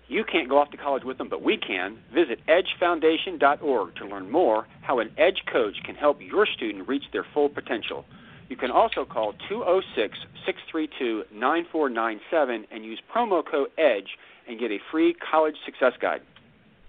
You 0.08 0.24
can't 0.24 0.48
go 0.48 0.58
off 0.58 0.72
to 0.72 0.76
college 0.76 1.04
with 1.04 1.16
them, 1.16 1.28
but 1.28 1.44
we 1.44 1.56
can. 1.56 1.98
Visit 2.12 2.40
edgefoundation.org 2.48 3.94
to 3.94 4.04
learn 4.04 4.32
more 4.32 4.66
how 4.80 4.98
an 4.98 5.12
Edge 5.16 5.40
coach 5.52 5.76
can 5.86 5.94
help 5.94 6.18
your 6.20 6.44
student 6.56 6.88
reach 6.88 7.04
their 7.12 7.24
full 7.32 7.48
potential. 7.48 8.04
You 8.52 8.58
can 8.58 8.70
also 8.70 9.06
call 9.06 9.32
206 9.48 10.18
632 10.44 11.24
9497 11.32 12.66
and 12.70 12.84
use 12.84 13.00
promo 13.08 13.42
code 13.42 13.70
EDGE 13.78 14.10
and 14.46 14.60
get 14.60 14.70
a 14.70 14.76
free 14.90 15.16
college 15.30 15.54
success 15.64 15.94
guide. 16.02 16.20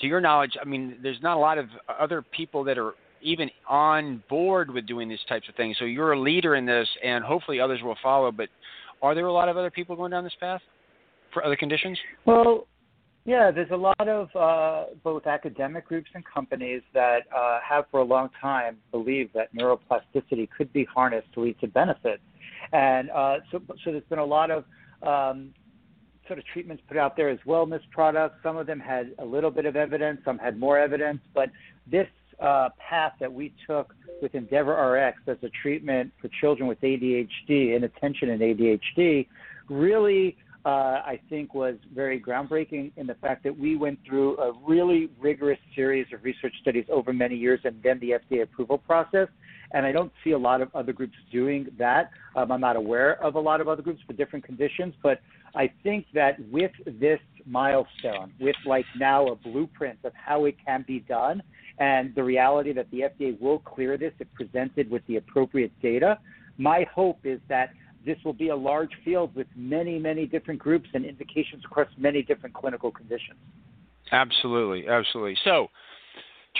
To 0.00 0.06
your 0.06 0.20
knowledge, 0.20 0.52
I 0.60 0.64
mean, 0.64 0.98
there's 1.02 1.22
not 1.22 1.36
a 1.36 1.40
lot 1.40 1.58
of 1.58 1.66
other 2.00 2.22
people 2.22 2.64
that 2.64 2.78
are 2.78 2.94
even 3.22 3.50
on 3.68 4.22
board 4.28 4.70
with 4.70 4.86
doing 4.86 5.08
these 5.08 5.24
types 5.28 5.48
of 5.48 5.54
things. 5.54 5.76
So 5.78 5.84
you're 5.84 6.12
a 6.12 6.20
leader 6.20 6.56
in 6.56 6.66
this, 6.66 6.88
and 7.02 7.24
hopefully 7.24 7.60
others 7.60 7.80
will 7.82 7.96
follow. 8.02 8.30
But 8.30 8.48
are 9.02 9.14
there 9.14 9.26
a 9.26 9.32
lot 9.32 9.48
of 9.48 9.56
other 9.56 9.70
people 9.70 9.96
going 9.96 10.10
down 10.10 10.24
this 10.24 10.34
path 10.38 10.60
for 11.32 11.44
other 11.44 11.56
conditions? 11.56 11.98
Well, 12.26 12.66
yeah, 13.24 13.50
there's 13.50 13.70
a 13.70 13.76
lot 13.76 14.06
of 14.06 14.28
uh, 14.36 14.94
both 15.02 15.26
academic 15.26 15.88
groups 15.88 16.10
and 16.14 16.22
companies 16.26 16.82
that 16.92 17.20
uh, 17.34 17.58
have 17.66 17.86
for 17.90 18.00
a 18.00 18.04
long 18.04 18.28
time 18.40 18.76
believed 18.90 19.32
that 19.34 19.54
neuroplasticity 19.54 20.48
could 20.56 20.70
be 20.74 20.84
harnessed 20.84 21.32
to 21.32 21.40
lead 21.40 21.58
to 21.60 21.68
benefits. 21.68 22.22
And 22.72 23.10
uh, 23.10 23.36
so, 23.50 23.62
so 23.82 23.92
there's 23.92 24.04
been 24.10 24.18
a 24.18 24.24
lot 24.24 24.50
of 24.50 24.64
um, 25.02 25.54
sort 26.26 26.38
of 26.38 26.44
treatments 26.46 26.82
put 26.88 26.96
out 26.96 27.16
there 27.16 27.28
as 27.28 27.38
wellness 27.46 27.80
products. 27.90 28.36
Some 28.42 28.56
of 28.56 28.66
them 28.66 28.80
had 28.80 29.12
a 29.18 29.24
little 29.24 29.50
bit 29.50 29.66
of 29.66 29.76
evidence, 29.76 30.20
some 30.24 30.38
had 30.38 30.58
more 30.58 30.78
evidence, 30.78 31.20
but 31.34 31.50
this 31.86 32.08
uh, 32.40 32.70
path 32.78 33.12
that 33.20 33.32
we 33.32 33.52
took 33.66 33.94
with 34.22 34.34
Endeavor 34.34 34.72
RX 34.72 35.18
as 35.28 35.36
a 35.42 35.50
treatment 35.62 36.12
for 36.20 36.28
children 36.40 36.68
with 36.68 36.80
ADHD 36.80 37.76
and 37.76 37.84
attention 37.84 38.30
and 38.30 38.40
ADHD 38.40 39.26
really, 39.68 40.36
uh, 40.64 40.68
I 40.68 41.20
think, 41.28 41.54
was 41.54 41.76
very 41.94 42.20
groundbreaking 42.20 42.92
in 42.96 43.06
the 43.06 43.14
fact 43.14 43.44
that 43.44 43.56
we 43.56 43.76
went 43.76 43.98
through 44.06 44.38
a 44.38 44.52
really 44.66 45.10
rigorous 45.18 45.58
series 45.74 46.06
of 46.12 46.24
research 46.24 46.54
studies 46.60 46.84
over 46.90 47.12
many 47.12 47.36
years 47.36 47.60
and 47.64 47.80
then 47.82 47.98
the 48.00 48.12
FDA 48.12 48.42
approval 48.42 48.78
process. 48.78 49.28
And 49.72 49.84
I 49.84 49.92
don't 49.92 50.12
see 50.22 50.32
a 50.32 50.38
lot 50.38 50.60
of 50.60 50.74
other 50.74 50.92
groups 50.92 51.16
doing 51.32 51.66
that. 51.78 52.10
Um, 52.36 52.52
I'm 52.52 52.60
not 52.60 52.76
aware 52.76 53.22
of 53.22 53.34
a 53.34 53.40
lot 53.40 53.60
of 53.60 53.68
other 53.68 53.82
groups 53.82 54.00
for 54.06 54.12
different 54.12 54.44
conditions, 54.44 54.94
but 55.02 55.20
I 55.54 55.70
think 55.82 56.06
that 56.14 56.38
with 56.50 56.72
this 56.86 57.20
milestone, 57.46 58.32
with 58.40 58.56
like 58.66 58.86
now 58.98 59.28
a 59.28 59.36
blueprint 59.36 59.98
of 60.04 60.12
how 60.14 60.46
it 60.46 60.56
can 60.64 60.84
be 60.86 61.00
done, 61.00 61.42
and 61.78 62.14
the 62.14 62.22
reality 62.22 62.72
that 62.72 62.90
the 62.90 63.00
FDA 63.00 63.40
will 63.40 63.60
clear 63.60 63.96
this 63.96 64.12
if 64.18 64.32
presented 64.34 64.90
with 64.90 65.06
the 65.06 65.16
appropriate 65.16 65.72
data, 65.80 66.18
my 66.58 66.86
hope 66.94 67.20
is 67.24 67.40
that 67.48 67.70
this 68.04 68.18
will 68.24 68.32
be 68.32 68.48
a 68.48 68.56
large 68.56 68.90
field 69.04 69.34
with 69.34 69.46
many, 69.56 69.98
many 69.98 70.26
different 70.26 70.60
groups 70.60 70.88
and 70.94 71.04
indications 71.04 71.64
across 71.64 71.88
many 71.96 72.22
different 72.22 72.54
clinical 72.54 72.90
conditions. 72.90 73.38
Absolutely, 74.12 74.86
absolutely. 74.88 75.36
So, 75.44 75.68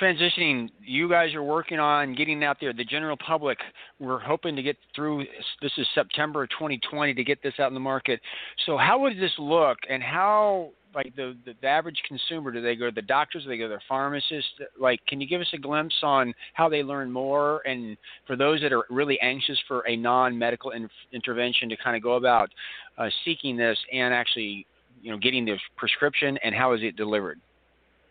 transitioning, 0.00 0.70
you 0.80 1.08
guys 1.08 1.34
are 1.34 1.42
working 1.42 1.78
on 1.78 2.14
getting 2.14 2.42
out 2.44 2.58
there. 2.60 2.72
The 2.72 2.84
general 2.84 3.16
public, 3.16 3.58
we're 3.98 4.18
hoping 4.18 4.56
to 4.56 4.62
get 4.62 4.76
through. 4.94 5.24
This 5.62 5.72
is 5.76 5.86
September 5.94 6.46
2020 6.46 7.14
to 7.14 7.24
get 7.24 7.42
this 7.42 7.54
out 7.58 7.68
in 7.68 7.74
the 7.74 7.80
market. 7.80 8.20
So, 8.66 8.76
how 8.76 8.98
would 9.00 9.18
this 9.18 9.32
look, 9.38 9.78
and 9.88 10.02
how 10.02 10.70
like 10.94 11.14
the, 11.16 11.36
the, 11.44 11.54
the 11.60 11.66
average 11.66 12.00
consumer? 12.06 12.52
Do 12.52 12.62
they 12.62 12.76
go 12.76 12.86
to 12.86 12.94
the 12.94 13.02
doctors? 13.02 13.44
Do 13.44 13.48
they 13.48 13.58
go 13.58 13.64
to 13.64 13.68
their 13.68 13.82
pharmacist? 13.88 14.48
Like, 14.80 15.00
can 15.06 15.20
you 15.20 15.26
give 15.26 15.40
us 15.40 15.48
a 15.52 15.58
glimpse 15.58 15.96
on 16.02 16.32
how 16.54 16.68
they 16.68 16.82
learn 16.82 17.10
more? 17.10 17.66
And 17.66 17.96
for 18.26 18.36
those 18.36 18.60
that 18.62 18.72
are 18.72 18.84
really 18.90 19.18
anxious 19.20 19.58
for 19.66 19.86
a 19.88 19.96
non-medical 19.96 20.70
in, 20.70 20.88
intervention 21.12 21.68
to 21.68 21.76
kind 21.76 21.96
of 21.96 22.02
go 22.02 22.14
about 22.14 22.50
uh, 22.98 23.08
seeking 23.24 23.56
this 23.56 23.78
and 23.92 24.14
actually, 24.14 24.66
you 25.02 25.10
know, 25.10 25.18
getting 25.18 25.44
the 25.44 25.56
prescription, 25.76 26.38
and 26.44 26.54
how 26.54 26.72
is 26.72 26.80
it 26.82 26.96
delivered? 26.96 27.40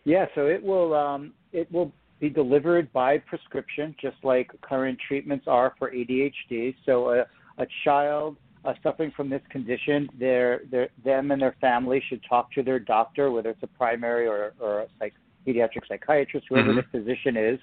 Yeah, 0.06 0.26
so 0.36 0.48
it 0.48 0.62
will 0.62 0.94
um, 0.94 1.34
it 1.52 1.72
will 1.72 1.92
be 2.20 2.30
delivered 2.30 2.92
by 2.94 3.18
prescription, 3.18 3.96
just 4.02 4.18
like 4.24 4.50
current 4.62 4.98
treatments 5.08 5.46
are 5.48 5.74
for 5.78 5.92
ADHD. 5.92 6.76
So 6.86 7.10
a, 7.10 7.26
a 7.62 7.68
child 7.84 8.38
uh, 8.66 8.74
suffering 8.82 9.12
from 9.16 9.30
this 9.30 9.42
condition, 9.50 10.08
their, 10.18 10.62
their, 10.72 10.90
them 11.04 11.32
and 11.32 11.42
their 11.42 11.56
family 11.60 12.02
should 12.08 12.22
talk 12.28 12.52
to 12.54 12.64
their 12.64 12.80
doctor, 12.80 13.32
whether 13.32 13.50
it's 13.50 13.64
a 13.64 13.68
primary 13.68 14.28
or, 14.28 14.54
or 14.60 14.82
a 14.82 14.88
psych, 15.00 15.14
pediatric 15.46 15.86
psychiatrist, 15.88 16.46
whoever 16.50 16.70
mm-hmm. 16.70 16.78
the 16.78 17.00
physician 17.00 17.36
is. 17.36 17.60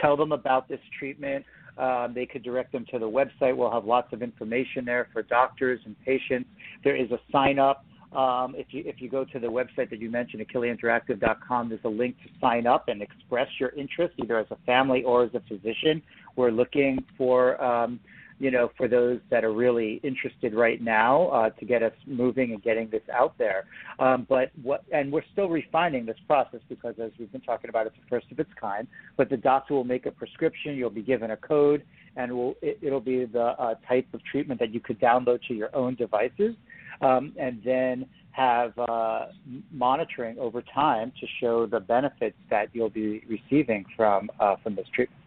Tell 0.00 0.16
them 0.16 0.32
about 0.32 0.68
this 0.68 0.80
treatment. 0.98 1.44
Um, 1.78 2.12
they 2.12 2.26
could 2.26 2.42
direct 2.42 2.72
them 2.72 2.84
to 2.90 2.98
the 2.98 3.08
website. 3.08 3.56
We'll 3.56 3.70
have 3.70 3.84
lots 3.84 4.12
of 4.12 4.22
information 4.22 4.84
there 4.84 5.08
for 5.12 5.22
doctors 5.22 5.80
and 5.84 5.94
patients. 6.04 6.48
There 6.82 6.96
is 6.96 7.10
a 7.12 7.20
sign 7.30 7.58
up. 7.60 7.84
Um, 8.12 8.54
if 8.56 8.66
you 8.70 8.82
if 8.86 9.00
you 9.00 9.08
go 9.08 9.24
to 9.24 9.38
the 9.38 9.46
website 9.46 9.90
that 9.90 10.00
you 10.00 10.10
mentioned, 10.10 10.44
akiliinteractive.com, 10.46 11.68
there's 11.68 11.80
a 11.84 11.88
link 11.88 12.16
to 12.24 12.30
sign 12.40 12.66
up 12.66 12.88
and 12.88 13.00
express 13.02 13.48
your 13.58 13.70
interest, 13.70 14.14
either 14.18 14.38
as 14.38 14.46
a 14.50 14.56
family 14.66 15.04
or 15.04 15.24
as 15.24 15.30
a 15.34 15.40
physician. 15.48 16.02
We're 16.36 16.50
looking 16.50 17.04
for 17.16 17.62
um, 17.62 18.00
you 18.40 18.50
know, 18.50 18.72
for 18.76 18.88
those 18.88 19.20
that 19.30 19.44
are 19.44 19.52
really 19.52 20.00
interested 20.02 20.54
right 20.54 20.80
now 20.80 21.28
uh, 21.28 21.50
to 21.50 21.64
get 21.66 21.82
us 21.82 21.92
moving 22.06 22.52
and 22.52 22.62
getting 22.62 22.88
this 22.88 23.02
out 23.12 23.36
there. 23.36 23.66
Um, 23.98 24.26
but 24.28 24.50
what, 24.62 24.82
and 24.92 25.12
we're 25.12 25.24
still 25.32 25.50
refining 25.50 26.06
this 26.06 26.16
process 26.26 26.60
because, 26.70 26.94
as 27.00 27.10
we've 27.18 27.30
been 27.30 27.42
talking 27.42 27.68
about, 27.68 27.86
it's 27.86 27.96
the 27.96 28.08
first 28.08 28.32
of 28.32 28.40
its 28.40 28.50
kind. 28.58 28.88
But 29.18 29.28
the 29.28 29.36
doctor 29.36 29.74
will 29.74 29.84
make 29.84 30.06
a 30.06 30.10
prescription. 30.10 30.74
You'll 30.74 30.88
be 30.88 31.02
given 31.02 31.32
a 31.32 31.36
code, 31.36 31.84
and 32.16 32.54
it, 32.62 32.90
will 32.90 33.00
be 33.00 33.26
the 33.26 33.54
uh, 33.58 33.74
type 33.86 34.06
of 34.14 34.24
treatment 34.24 34.58
that 34.60 34.72
you 34.72 34.80
could 34.80 34.98
download 34.98 35.40
to 35.48 35.54
your 35.54 35.76
own 35.76 35.94
devices, 35.94 36.54
um, 37.00 37.32
and 37.38 37.60
then 37.64 38.06
have 38.32 38.78
uh, 38.78 39.26
monitoring 39.72 40.38
over 40.38 40.62
time 40.62 41.12
to 41.20 41.26
show 41.40 41.66
the 41.66 41.80
benefits 41.80 42.36
that 42.48 42.68
you'll 42.72 42.88
be 42.88 43.22
receiving 43.28 43.84
from 43.96 44.30
uh, 44.38 44.56
from 44.62 44.74
this 44.74 44.86
treatment. 44.94 45.20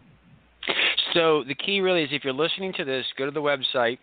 So 1.14 1.44
the 1.48 1.56
key 1.56 1.82
really 1.82 2.04
is 2.04 2.10
if 2.12 2.24
you're 2.24 2.34
listening 2.34 2.74
to 2.78 2.86
this, 2.86 3.06
go 3.18 3.26
to 3.26 3.32
the 3.32 3.42
website 3.42 3.98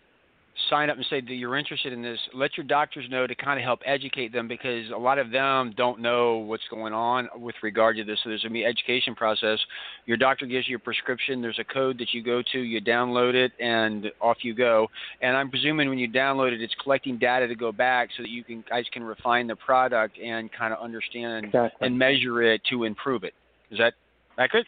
sign 0.69 0.89
up 0.89 0.97
and 0.97 1.05
say 1.09 1.21
that 1.21 1.33
you're 1.33 1.57
interested 1.57 1.93
in 1.93 2.01
this, 2.01 2.19
let 2.33 2.57
your 2.57 2.65
doctors 2.65 3.05
know 3.09 3.25
to 3.25 3.35
kind 3.35 3.59
of 3.59 3.63
help 3.63 3.79
educate 3.85 4.33
them 4.33 4.47
because 4.47 4.89
a 4.93 4.97
lot 4.97 5.17
of 5.17 5.31
them 5.31 5.73
don't 5.75 5.99
know 5.99 6.37
what's 6.37 6.63
going 6.69 6.93
on 6.93 7.29
with 7.35 7.55
regard 7.63 7.97
to 7.97 8.03
this. 8.03 8.19
So 8.23 8.29
there's 8.29 8.45
a 8.45 8.65
education 8.65 9.15
process. 9.15 9.59
Your 10.05 10.17
doctor 10.17 10.45
gives 10.45 10.67
you 10.67 10.75
a 10.75 10.79
prescription. 10.79 11.41
There's 11.41 11.59
a 11.59 11.63
code 11.63 11.97
that 11.99 12.13
you 12.13 12.23
go 12.23 12.41
to. 12.51 12.59
You 12.59 12.81
download 12.81 13.33
it, 13.33 13.51
and 13.59 14.11
off 14.21 14.37
you 14.41 14.53
go. 14.53 14.87
And 15.21 15.35
I'm 15.35 15.49
presuming 15.49 15.89
when 15.89 15.97
you 15.97 16.09
download 16.09 16.51
it, 16.51 16.61
it's 16.61 16.75
collecting 16.83 17.17
data 17.17 17.47
to 17.47 17.55
go 17.55 17.71
back 17.71 18.09
so 18.17 18.23
that 18.23 18.29
you 18.29 18.43
can 18.43 18.63
guys 18.69 18.85
can 18.91 19.03
refine 19.03 19.47
the 19.47 19.55
product 19.55 20.17
and 20.19 20.49
kind 20.51 20.73
of 20.73 20.79
understand 20.79 21.45
exactly. 21.45 21.87
and 21.87 21.97
measure 21.97 22.41
it 22.43 22.61
to 22.69 22.83
improve 22.83 23.23
it. 23.23 23.33
Is 23.71 23.77
that 23.77 23.93
accurate? 24.37 24.67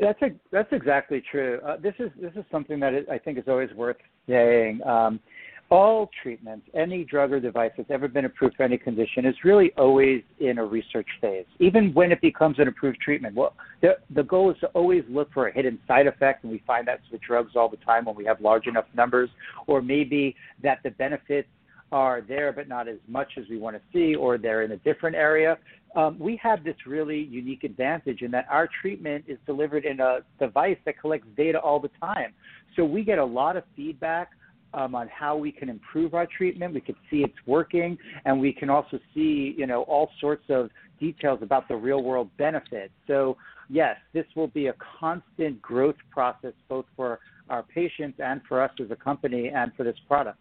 That's 0.00 0.20
a, 0.22 0.30
that's 0.50 0.72
exactly 0.72 1.22
true. 1.30 1.60
Uh, 1.66 1.76
this 1.76 1.94
is 1.98 2.10
this 2.20 2.32
is 2.36 2.44
something 2.50 2.80
that 2.80 3.06
I 3.10 3.18
think 3.18 3.38
is 3.38 3.44
always 3.46 3.72
worth 3.74 3.96
saying. 4.28 4.80
Um, 4.84 5.20
all 5.68 6.10
treatments, 6.22 6.66
any 6.74 7.02
drug 7.04 7.32
or 7.32 7.40
device 7.40 7.72
that's 7.76 7.90
ever 7.90 8.06
been 8.06 8.24
approved 8.24 8.56
for 8.56 8.62
any 8.62 8.78
condition, 8.78 9.26
is 9.26 9.34
really 9.42 9.72
always 9.76 10.22
in 10.38 10.58
a 10.58 10.64
research 10.64 11.08
phase. 11.20 11.44
Even 11.58 11.92
when 11.92 12.12
it 12.12 12.20
becomes 12.20 12.58
an 12.60 12.68
approved 12.68 13.00
treatment, 13.00 13.34
well, 13.34 13.54
the 13.80 13.96
the 14.14 14.22
goal 14.22 14.50
is 14.50 14.56
to 14.60 14.66
always 14.68 15.02
look 15.08 15.32
for 15.32 15.48
a 15.48 15.52
hidden 15.52 15.78
side 15.88 16.06
effect, 16.06 16.44
and 16.44 16.52
we 16.52 16.62
find 16.66 16.86
that 16.86 17.00
with 17.10 17.20
drugs 17.20 17.52
all 17.56 17.68
the 17.68 17.76
time 17.78 18.04
when 18.04 18.14
we 18.14 18.24
have 18.24 18.40
large 18.40 18.66
enough 18.66 18.86
numbers, 18.94 19.30
or 19.66 19.82
maybe 19.82 20.36
that 20.62 20.78
the 20.84 20.90
benefits 20.90 21.48
are 21.92 22.20
there 22.20 22.52
but 22.52 22.68
not 22.68 22.88
as 22.88 22.98
much 23.08 23.28
as 23.36 23.44
we 23.48 23.58
want 23.58 23.76
to 23.76 23.82
see, 23.92 24.14
or 24.14 24.38
they're 24.38 24.62
in 24.62 24.72
a 24.72 24.76
different 24.78 25.16
area. 25.16 25.58
Um, 25.94 26.18
we 26.18 26.38
have 26.42 26.62
this 26.62 26.76
really 26.86 27.20
unique 27.20 27.64
advantage 27.64 28.22
in 28.22 28.30
that 28.32 28.46
our 28.50 28.68
treatment 28.82 29.24
is 29.26 29.38
delivered 29.46 29.84
in 29.84 30.00
a 30.00 30.18
device 30.38 30.76
that 30.84 31.00
collects 31.00 31.28
data 31.36 31.58
all 31.58 31.80
the 31.80 31.90
time. 32.00 32.34
So 32.74 32.84
we 32.84 33.02
get 33.02 33.18
a 33.18 33.24
lot 33.24 33.56
of 33.56 33.64
feedback 33.74 34.30
um, 34.74 34.94
on 34.94 35.08
how 35.08 35.36
we 35.36 35.50
can 35.50 35.70
improve 35.70 36.12
our 36.12 36.26
treatment. 36.26 36.74
We 36.74 36.82
can 36.82 36.96
see 37.10 37.18
it's 37.18 37.46
working, 37.46 37.96
and 38.26 38.38
we 38.38 38.52
can 38.52 38.68
also 38.68 38.98
see, 39.14 39.54
you 39.56 39.66
know, 39.66 39.82
all 39.82 40.10
sorts 40.20 40.44
of 40.50 40.68
details 41.00 41.38
about 41.40 41.66
the 41.68 41.76
real 41.76 42.02
world 42.02 42.28
benefits. 42.36 42.92
So 43.06 43.38
yes, 43.70 43.96
this 44.12 44.26
will 44.34 44.48
be 44.48 44.66
a 44.66 44.74
constant 45.00 45.62
growth 45.62 45.96
process 46.10 46.52
both 46.68 46.84
for 46.94 47.20
our 47.48 47.62
patients 47.62 48.18
and 48.22 48.40
for 48.48 48.60
us 48.60 48.70
as 48.82 48.90
a 48.90 48.96
company 48.96 49.48
and 49.54 49.72
for 49.76 49.84
this 49.84 49.96
product 50.08 50.38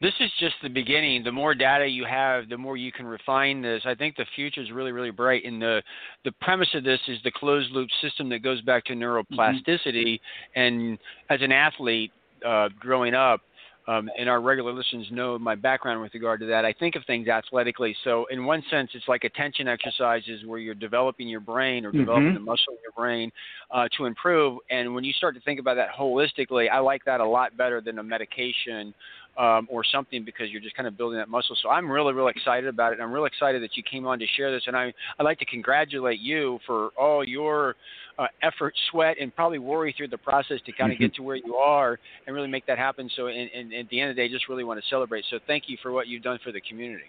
this 0.00 0.14
is 0.20 0.30
just 0.38 0.54
the 0.62 0.68
beginning. 0.68 1.24
The 1.24 1.32
more 1.32 1.54
data 1.54 1.86
you 1.86 2.04
have, 2.04 2.48
the 2.48 2.56
more 2.56 2.76
you 2.76 2.92
can 2.92 3.06
refine 3.06 3.60
this. 3.60 3.82
I 3.84 3.94
think 3.94 4.16
the 4.16 4.26
future 4.36 4.62
is 4.62 4.70
really, 4.70 4.92
really 4.92 5.10
bright. 5.10 5.44
And 5.44 5.60
the 5.60 5.82
the 6.24 6.32
premise 6.40 6.68
of 6.74 6.84
this 6.84 7.00
is 7.08 7.18
the 7.24 7.32
closed 7.32 7.70
loop 7.72 7.88
system 8.00 8.28
that 8.28 8.42
goes 8.42 8.60
back 8.62 8.84
to 8.86 8.92
neuroplasticity. 8.92 9.66
Mm-hmm. 10.14 10.60
And 10.60 10.98
as 11.30 11.40
an 11.42 11.52
athlete 11.52 12.12
uh, 12.46 12.68
growing 12.80 13.14
up, 13.14 13.40
um, 13.88 14.10
and 14.18 14.28
our 14.28 14.42
regular 14.42 14.70
listeners 14.70 15.06
know 15.10 15.38
my 15.38 15.54
background 15.54 16.02
with 16.02 16.12
regard 16.12 16.40
to 16.40 16.46
that. 16.46 16.66
I 16.66 16.74
think 16.74 16.94
of 16.94 17.02
things 17.06 17.26
athletically. 17.26 17.96
So, 18.04 18.26
in 18.26 18.44
one 18.44 18.62
sense, 18.70 18.90
it's 18.92 19.08
like 19.08 19.24
attention 19.24 19.66
exercises 19.66 20.44
where 20.44 20.58
you're 20.58 20.74
developing 20.74 21.26
your 21.26 21.40
brain 21.40 21.86
or 21.86 21.92
developing 21.92 22.26
mm-hmm. 22.26 22.34
the 22.34 22.40
muscle 22.40 22.74
in 22.74 22.78
your 22.82 22.92
brain 22.94 23.32
uh, 23.70 23.88
to 23.96 24.04
improve. 24.04 24.58
And 24.68 24.94
when 24.94 25.04
you 25.04 25.14
start 25.14 25.34
to 25.36 25.40
think 25.40 25.58
about 25.58 25.76
that 25.76 25.88
holistically, 25.98 26.70
I 26.70 26.80
like 26.80 27.02
that 27.06 27.20
a 27.20 27.26
lot 27.26 27.56
better 27.56 27.80
than 27.80 27.98
a 27.98 28.02
medication 28.02 28.92
um, 29.38 29.68
or 29.70 29.84
something 29.84 30.24
because 30.24 30.50
you're 30.50 30.60
just 30.60 30.76
kind 30.76 30.88
of 30.88 30.96
building 30.96 31.18
that 31.18 31.28
muscle. 31.28 31.56
So 31.62 31.70
I'm 31.70 31.90
really, 31.90 32.12
really 32.12 32.32
excited 32.34 32.68
about 32.68 32.92
it. 32.92 32.94
And 32.94 33.02
I'm 33.02 33.12
really 33.12 33.28
excited 33.28 33.62
that 33.62 33.76
you 33.76 33.84
came 33.88 34.06
on 34.06 34.18
to 34.18 34.26
share 34.36 34.50
this. 34.52 34.64
And 34.66 34.76
I, 34.76 34.92
I'd 35.18 35.22
like 35.22 35.38
to 35.38 35.44
congratulate 35.46 36.18
you 36.18 36.58
for 36.66 36.90
all 36.98 37.24
your 37.26 37.76
uh, 38.18 38.26
effort, 38.42 38.74
sweat, 38.90 39.16
and 39.20 39.34
probably 39.34 39.60
worry 39.60 39.94
through 39.96 40.08
the 40.08 40.18
process 40.18 40.58
to 40.66 40.72
kind 40.72 40.92
of 40.92 40.98
get 40.98 41.14
to 41.14 41.22
where 41.22 41.36
you 41.36 41.54
are 41.54 41.98
and 42.26 42.34
really 42.34 42.48
make 42.48 42.66
that 42.66 42.78
happen. 42.78 43.08
So, 43.16 43.28
and, 43.28 43.48
and 43.54 43.72
at 43.72 43.88
the 43.90 44.00
end 44.00 44.10
of 44.10 44.16
the 44.16 44.22
day, 44.22 44.28
just 44.28 44.48
really 44.48 44.64
want 44.64 44.82
to 44.82 44.88
celebrate. 44.90 45.24
So, 45.30 45.38
thank 45.46 45.64
you 45.68 45.76
for 45.82 45.92
what 45.92 46.08
you've 46.08 46.24
done 46.24 46.40
for 46.42 46.50
the 46.50 46.60
community. 46.60 47.04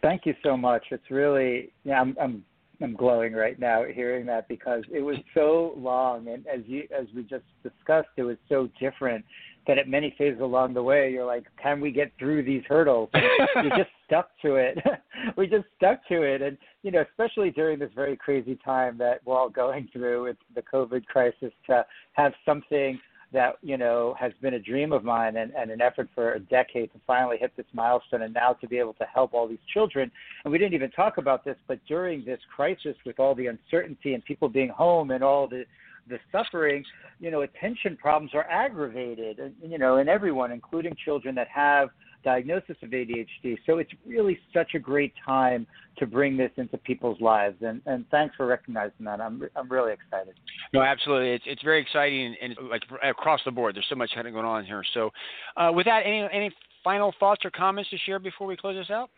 Thank 0.00 0.26
you 0.26 0.34
so 0.44 0.56
much. 0.56 0.84
It's 0.90 1.10
really, 1.10 1.72
yeah, 1.82 2.00
I'm, 2.00 2.16
I'm 2.20 2.44
I'm 2.82 2.94
glowing 2.94 3.32
right 3.34 3.58
now 3.58 3.84
hearing 3.84 4.26
that 4.26 4.48
because 4.48 4.82
it 4.92 5.00
was 5.00 5.16
so 5.32 5.74
long 5.76 6.28
and 6.28 6.44
as 6.46 6.60
you 6.66 6.88
as 6.96 7.06
we 7.14 7.22
just 7.22 7.44
discussed 7.62 8.08
it 8.16 8.24
was 8.24 8.36
so 8.48 8.68
different 8.80 9.24
that 9.66 9.78
at 9.78 9.88
many 9.88 10.14
phases 10.18 10.40
along 10.40 10.74
the 10.74 10.82
way, 10.82 11.10
you're 11.10 11.24
like, 11.24 11.44
can 11.62 11.80
we 11.80 11.90
get 11.90 12.12
through 12.18 12.42
these 12.42 12.62
hurdles? 12.68 13.08
We 13.14 13.68
just 13.76 13.90
stuck 14.06 14.30
to 14.42 14.56
it. 14.56 14.78
we 15.36 15.46
just 15.46 15.64
stuck 15.76 16.06
to 16.08 16.22
it. 16.22 16.42
And, 16.42 16.58
you 16.82 16.90
know, 16.90 17.02
especially 17.08 17.50
during 17.50 17.78
this 17.78 17.90
very 17.94 18.16
crazy 18.16 18.58
time 18.64 18.98
that 18.98 19.20
we're 19.24 19.38
all 19.38 19.48
going 19.48 19.88
through 19.92 20.24
with 20.24 20.36
the 20.54 20.62
COVID 20.62 21.06
crisis, 21.06 21.52
to 21.66 21.84
have 22.12 22.32
something 22.44 23.00
that, 23.32 23.56
you 23.62 23.76
know, 23.76 24.14
has 24.18 24.32
been 24.40 24.54
a 24.54 24.58
dream 24.58 24.92
of 24.92 25.02
mine 25.02 25.36
and, 25.36 25.52
and 25.56 25.70
an 25.70 25.80
effort 25.80 26.08
for 26.14 26.34
a 26.34 26.40
decade 26.40 26.92
to 26.92 27.00
finally 27.06 27.36
hit 27.36 27.52
this 27.56 27.66
milestone 27.72 28.22
and 28.22 28.32
now 28.32 28.52
to 28.52 28.68
be 28.68 28.78
able 28.78 28.94
to 28.94 29.04
help 29.12 29.34
all 29.34 29.48
these 29.48 29.58
children. 29.72 30.10
And 30.44 30.52
we 30.52 30.58
didn't 30.58 30.74
even 30.74 30.90
talk 30.92 31.18
about 31.18 31.44
this, 31.44 31.56
but 31.66 31.80
during 31.88 32.24
this 32.24 32.40
crisis 32.54 32.96
with 33.04 33.18
all 33.18 33.34
the 33.34 33.46
uncertainty 33.46 34.14
and 34.14 34.24
people 34.24 34.48
being 34.48 34.68
home 34.68 35.10
and 35.10 35.24
all 35.24 35.48
the 35.48 35.64
the 36.08 36.18
suffering, 36.32 36.84
you 37.20 37.30
know, 37.30 37.42
attention 37.42 37.96
problems 37.96 38.32
are 38.34 38.48
aggravated, 38.50 39.38
and 39.38 39.54
you 39.62 39.78
know, 39.78 39.96
in 39.98 40.08
everyone, 40.08 40.52
including 40.52 40.94
children 41.04 41.34
that 41.34 41.48
have 41.48 41.90
diagnosis 42.24 42.76
of 42.82 42.90
ADHD. 42.90 43.58
So 43.66 43.78
it's 43.78 43.90
really 44.06 44.38
such 44.52 44.74
a 44.74 44.78
great 44.78 45.12
time 45.24 45.66
to 45.98 46.06
bring 46.06 46.36
this 46.36 46.50
into 46.56 46.76
people's 46.78 47.20
lives, 47.20 47.56
and 47.60 47.80
and 47.86 48.04
thanks 48.10 48.34
for 48.36 48.46
recognizing 48.46 49.04
that. 49.04 49.20
I'm 49.20 49.42
I'm 49.54 49.68
really 49.68 49.92
excited. 49.92 50.34
No, 50.72 50.82
absolutely, 50.82 51.32
it's 51.32 51.44
it's 51.46 51.62
very 51.62 51.80
exciting 51.80 52.34
and 52.40 52.56
like 52.70 52.82
across 53.02 53.40
the 53.44 53.52
board. 53.52 53.76
There's 53.76 53.86
so 53.88 53.94
much 53.94 54.10
going 54.14 54.34
on 54.34 54.64
here. 54.64 54.82
So, 54.94 55.10
uh, 55.56 55.70
with 55.72 55.86
that, 55.86 56.02
any 56.04 56.26
any 56.32 56.50
final 56.82 57.14
thoughts 57.20 57.44
or 57.44 57.50
comments 57.50 57.90
to 57.90 57.98
share 57.98 58.18
before 58.18 58.46
we 58.46 58.56
close 58.56 58.76
this 58.76 58.90
out? 58.90 59.10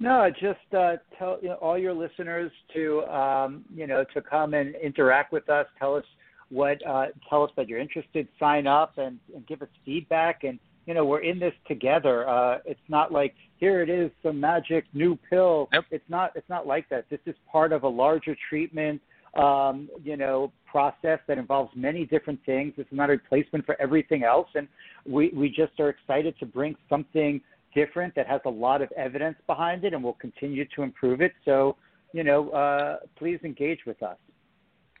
No, 0.00 0.30
just 0.30 0.74
uh, 0.76 0.96
tell 1.18 1.38
you 1.42 1.48
know, 1.48 1.54
all 1.56 1.76
your 1.76 1.92
listeners 1.92 2.52
to 2.74 3.02
um, 3.06 3.64
you 3.74 3.86
know 3.86 4.04
to 4.14 4.22
come 4.22 4.54
and 4.54 4.74
interact 4.76 5.32
with 5.32 5.48
us. 5.48 5.66
Tell 5.78 5.96
us 5.96 6.04
what 6.50 6.78
uh, 6.86 7.06
tell 7.28 7.42
us 7.42 7.50
that 7.56 7.68
you're 7.68 7.80
interested. 7.80 8.28
Sign 8.38 8.66
up 8.66 8.96
and, 8.96 9.18
and 9.34 9.46
give 9.46 9.60
us 9.60 9.68
feedback. 9.84 10.44
And 10.44 10.60
you 10.86 10.94
know 10.94 11.04
we're 11.04 11.22
in 11.22 11.40
this 11.40 11.54
together. 11.66 12.28
Uh, 12.28 12.58
it's 12.64 12.80
not 12.88 13.10
like 13.10 13.34
here 13.58 13.82
it 13.82 13.90
is 13.90 14.12
some 14.22 14.38
magic 14.38 14.84
new 14.94 15.18
pill. 15.28 15.68
It's 15.90 16.08
not. 16.08 16.30
It's 16.36 16.48
not 16.48 16.66
like 16.66 16.88
that. 16.90 17.06
This 17.10 17.20
is 17.26 17.34
part 17.50 17.72
of 17.72 17.82
a 17.82 17.88
larger 17.88 18.36
treatment. 18.48 19.00
Um, 19.36 19.88
you 20.02 20.16
know 20.16 20.52
process 20.64 21.18
that 21.26 21.38
involves 21.38 21.70
many 21.74 22.04
different 22.06 22.38
things. 22.46 22.72
It's 22.76 22.92
not 22.92 23.08
a 23.08 23.12
replacement 23.12 23.66
for 23.66 23.80
everything 23.80 24.22
else, 24.22 24.48
and 24.54 24.68
we 25.06 25.30
we 25.30 25.48
just 25.48 25.78
are 25.80 25.88
excited 25.88 26.38
to 26.38 26.46
bring 26.46 26.76
something 26.88 27.40
different 27.74 28.14
that 28.14 28.26
has 28.26 28.40
a 28.44 28.50
lot 28.50 28.82
of 28.82 28.90
evidence 28.92 29.36
behind 29.46 29.84
it, 29.84 29.94
and 29.94 30.02
we'll 30.02 30.14
continue 30.14 30.66
to 30.76 30.82
improve 30.82 31.20
it. 31.20 31.32
So, 31.44 31.76
you 32.12 32.24
know, 32.24 32.50
uh, 32.50 32.96
please 33.16 33.38
engage 33.44 33.80
with 33.86 34.02
us. 34.02 34.16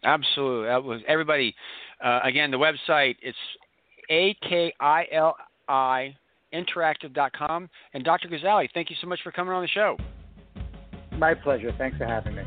Absolutely. 0.04 0.68
That 0.68 0.82
was 0.82 1.00
everybody. 1.08 1.54
Uh, 2.02 2.20
again, 2.22 2.50
the 2.50 2.56
website 2.56 3.16
it's 3.20 3.36
a 4.10 4.34
k 4.48 4.72
i 4.80 5.06
l 5.12 5.36
i 5.68 6.14
interactive.com. 6.54 7.68
And 7.94 8.04
Dr. 8.04 8.28
Gazzaley, 8.28 8.68
thank 8.72 8.90
you 8.90 8.96
so 9.00 9.06
much 9.06 9.20
for 9.22 9.32
coming 9.32 9.52
on 9.52 9.62
the 9.62 9.68
show. 9.68 9.96
My 11.18 11.34
pleasure. 11.34 11.72
Thanks 11.76 11.98
for 11.98 12.06
having 12.06 12.36
me. 12.36 12.42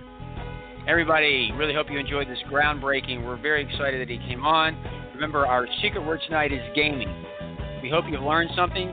Everybody, 0.88 1.52
really 1.56 1.76
hope 1.76 1.92
you 1.92 2.00
enjoyed 2.00 2.28
this 2.28 2.40
groundbreaking. 2.50 3.24
We're 3.24 3.40
very 3.40 3.64
excited 3.64 4.02
that 4.02 4.10
he 4.12 4.18
came 4.28 4.44
on. 4.44 4.76
Remember, 5.14 5.46
our 5.46 5.68
secret 5.82 6.04
word 6.04 6.20
tonight 6.26 6.52
is 6.52 6.62
gaming. 6.76 7.08
We 7.84 7.90
hope 7.90 8.06
you've 8.10 8.24
learned 8.24 8.50
something. 8.56 8.92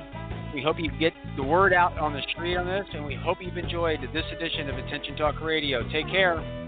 We 0.58 0.64
hope 0.64 0.80
you 0.80 0.90
get 0.98 1.12
the 1.36 1.42
word 1.44 1.72
out 1.72 1.96
on 1.98 2.12
the 2.12 2.20
street 2.32 2.56
on 2.56 2.66
this, 2.66 2.84
and 2.92 3.06
we 3.06 3.14
hope 3.14 3.38
you've 3.40 3.56
enjoyed 3.56 4.00
this 4.12 4.24
edition 4.36 4.68
of 4.68 4.76
Attention 4.76 5.14
Talk 5.14 5.40
Radio. 5.40 5.88
Take 5.92 6.08
care. 6.08 6.67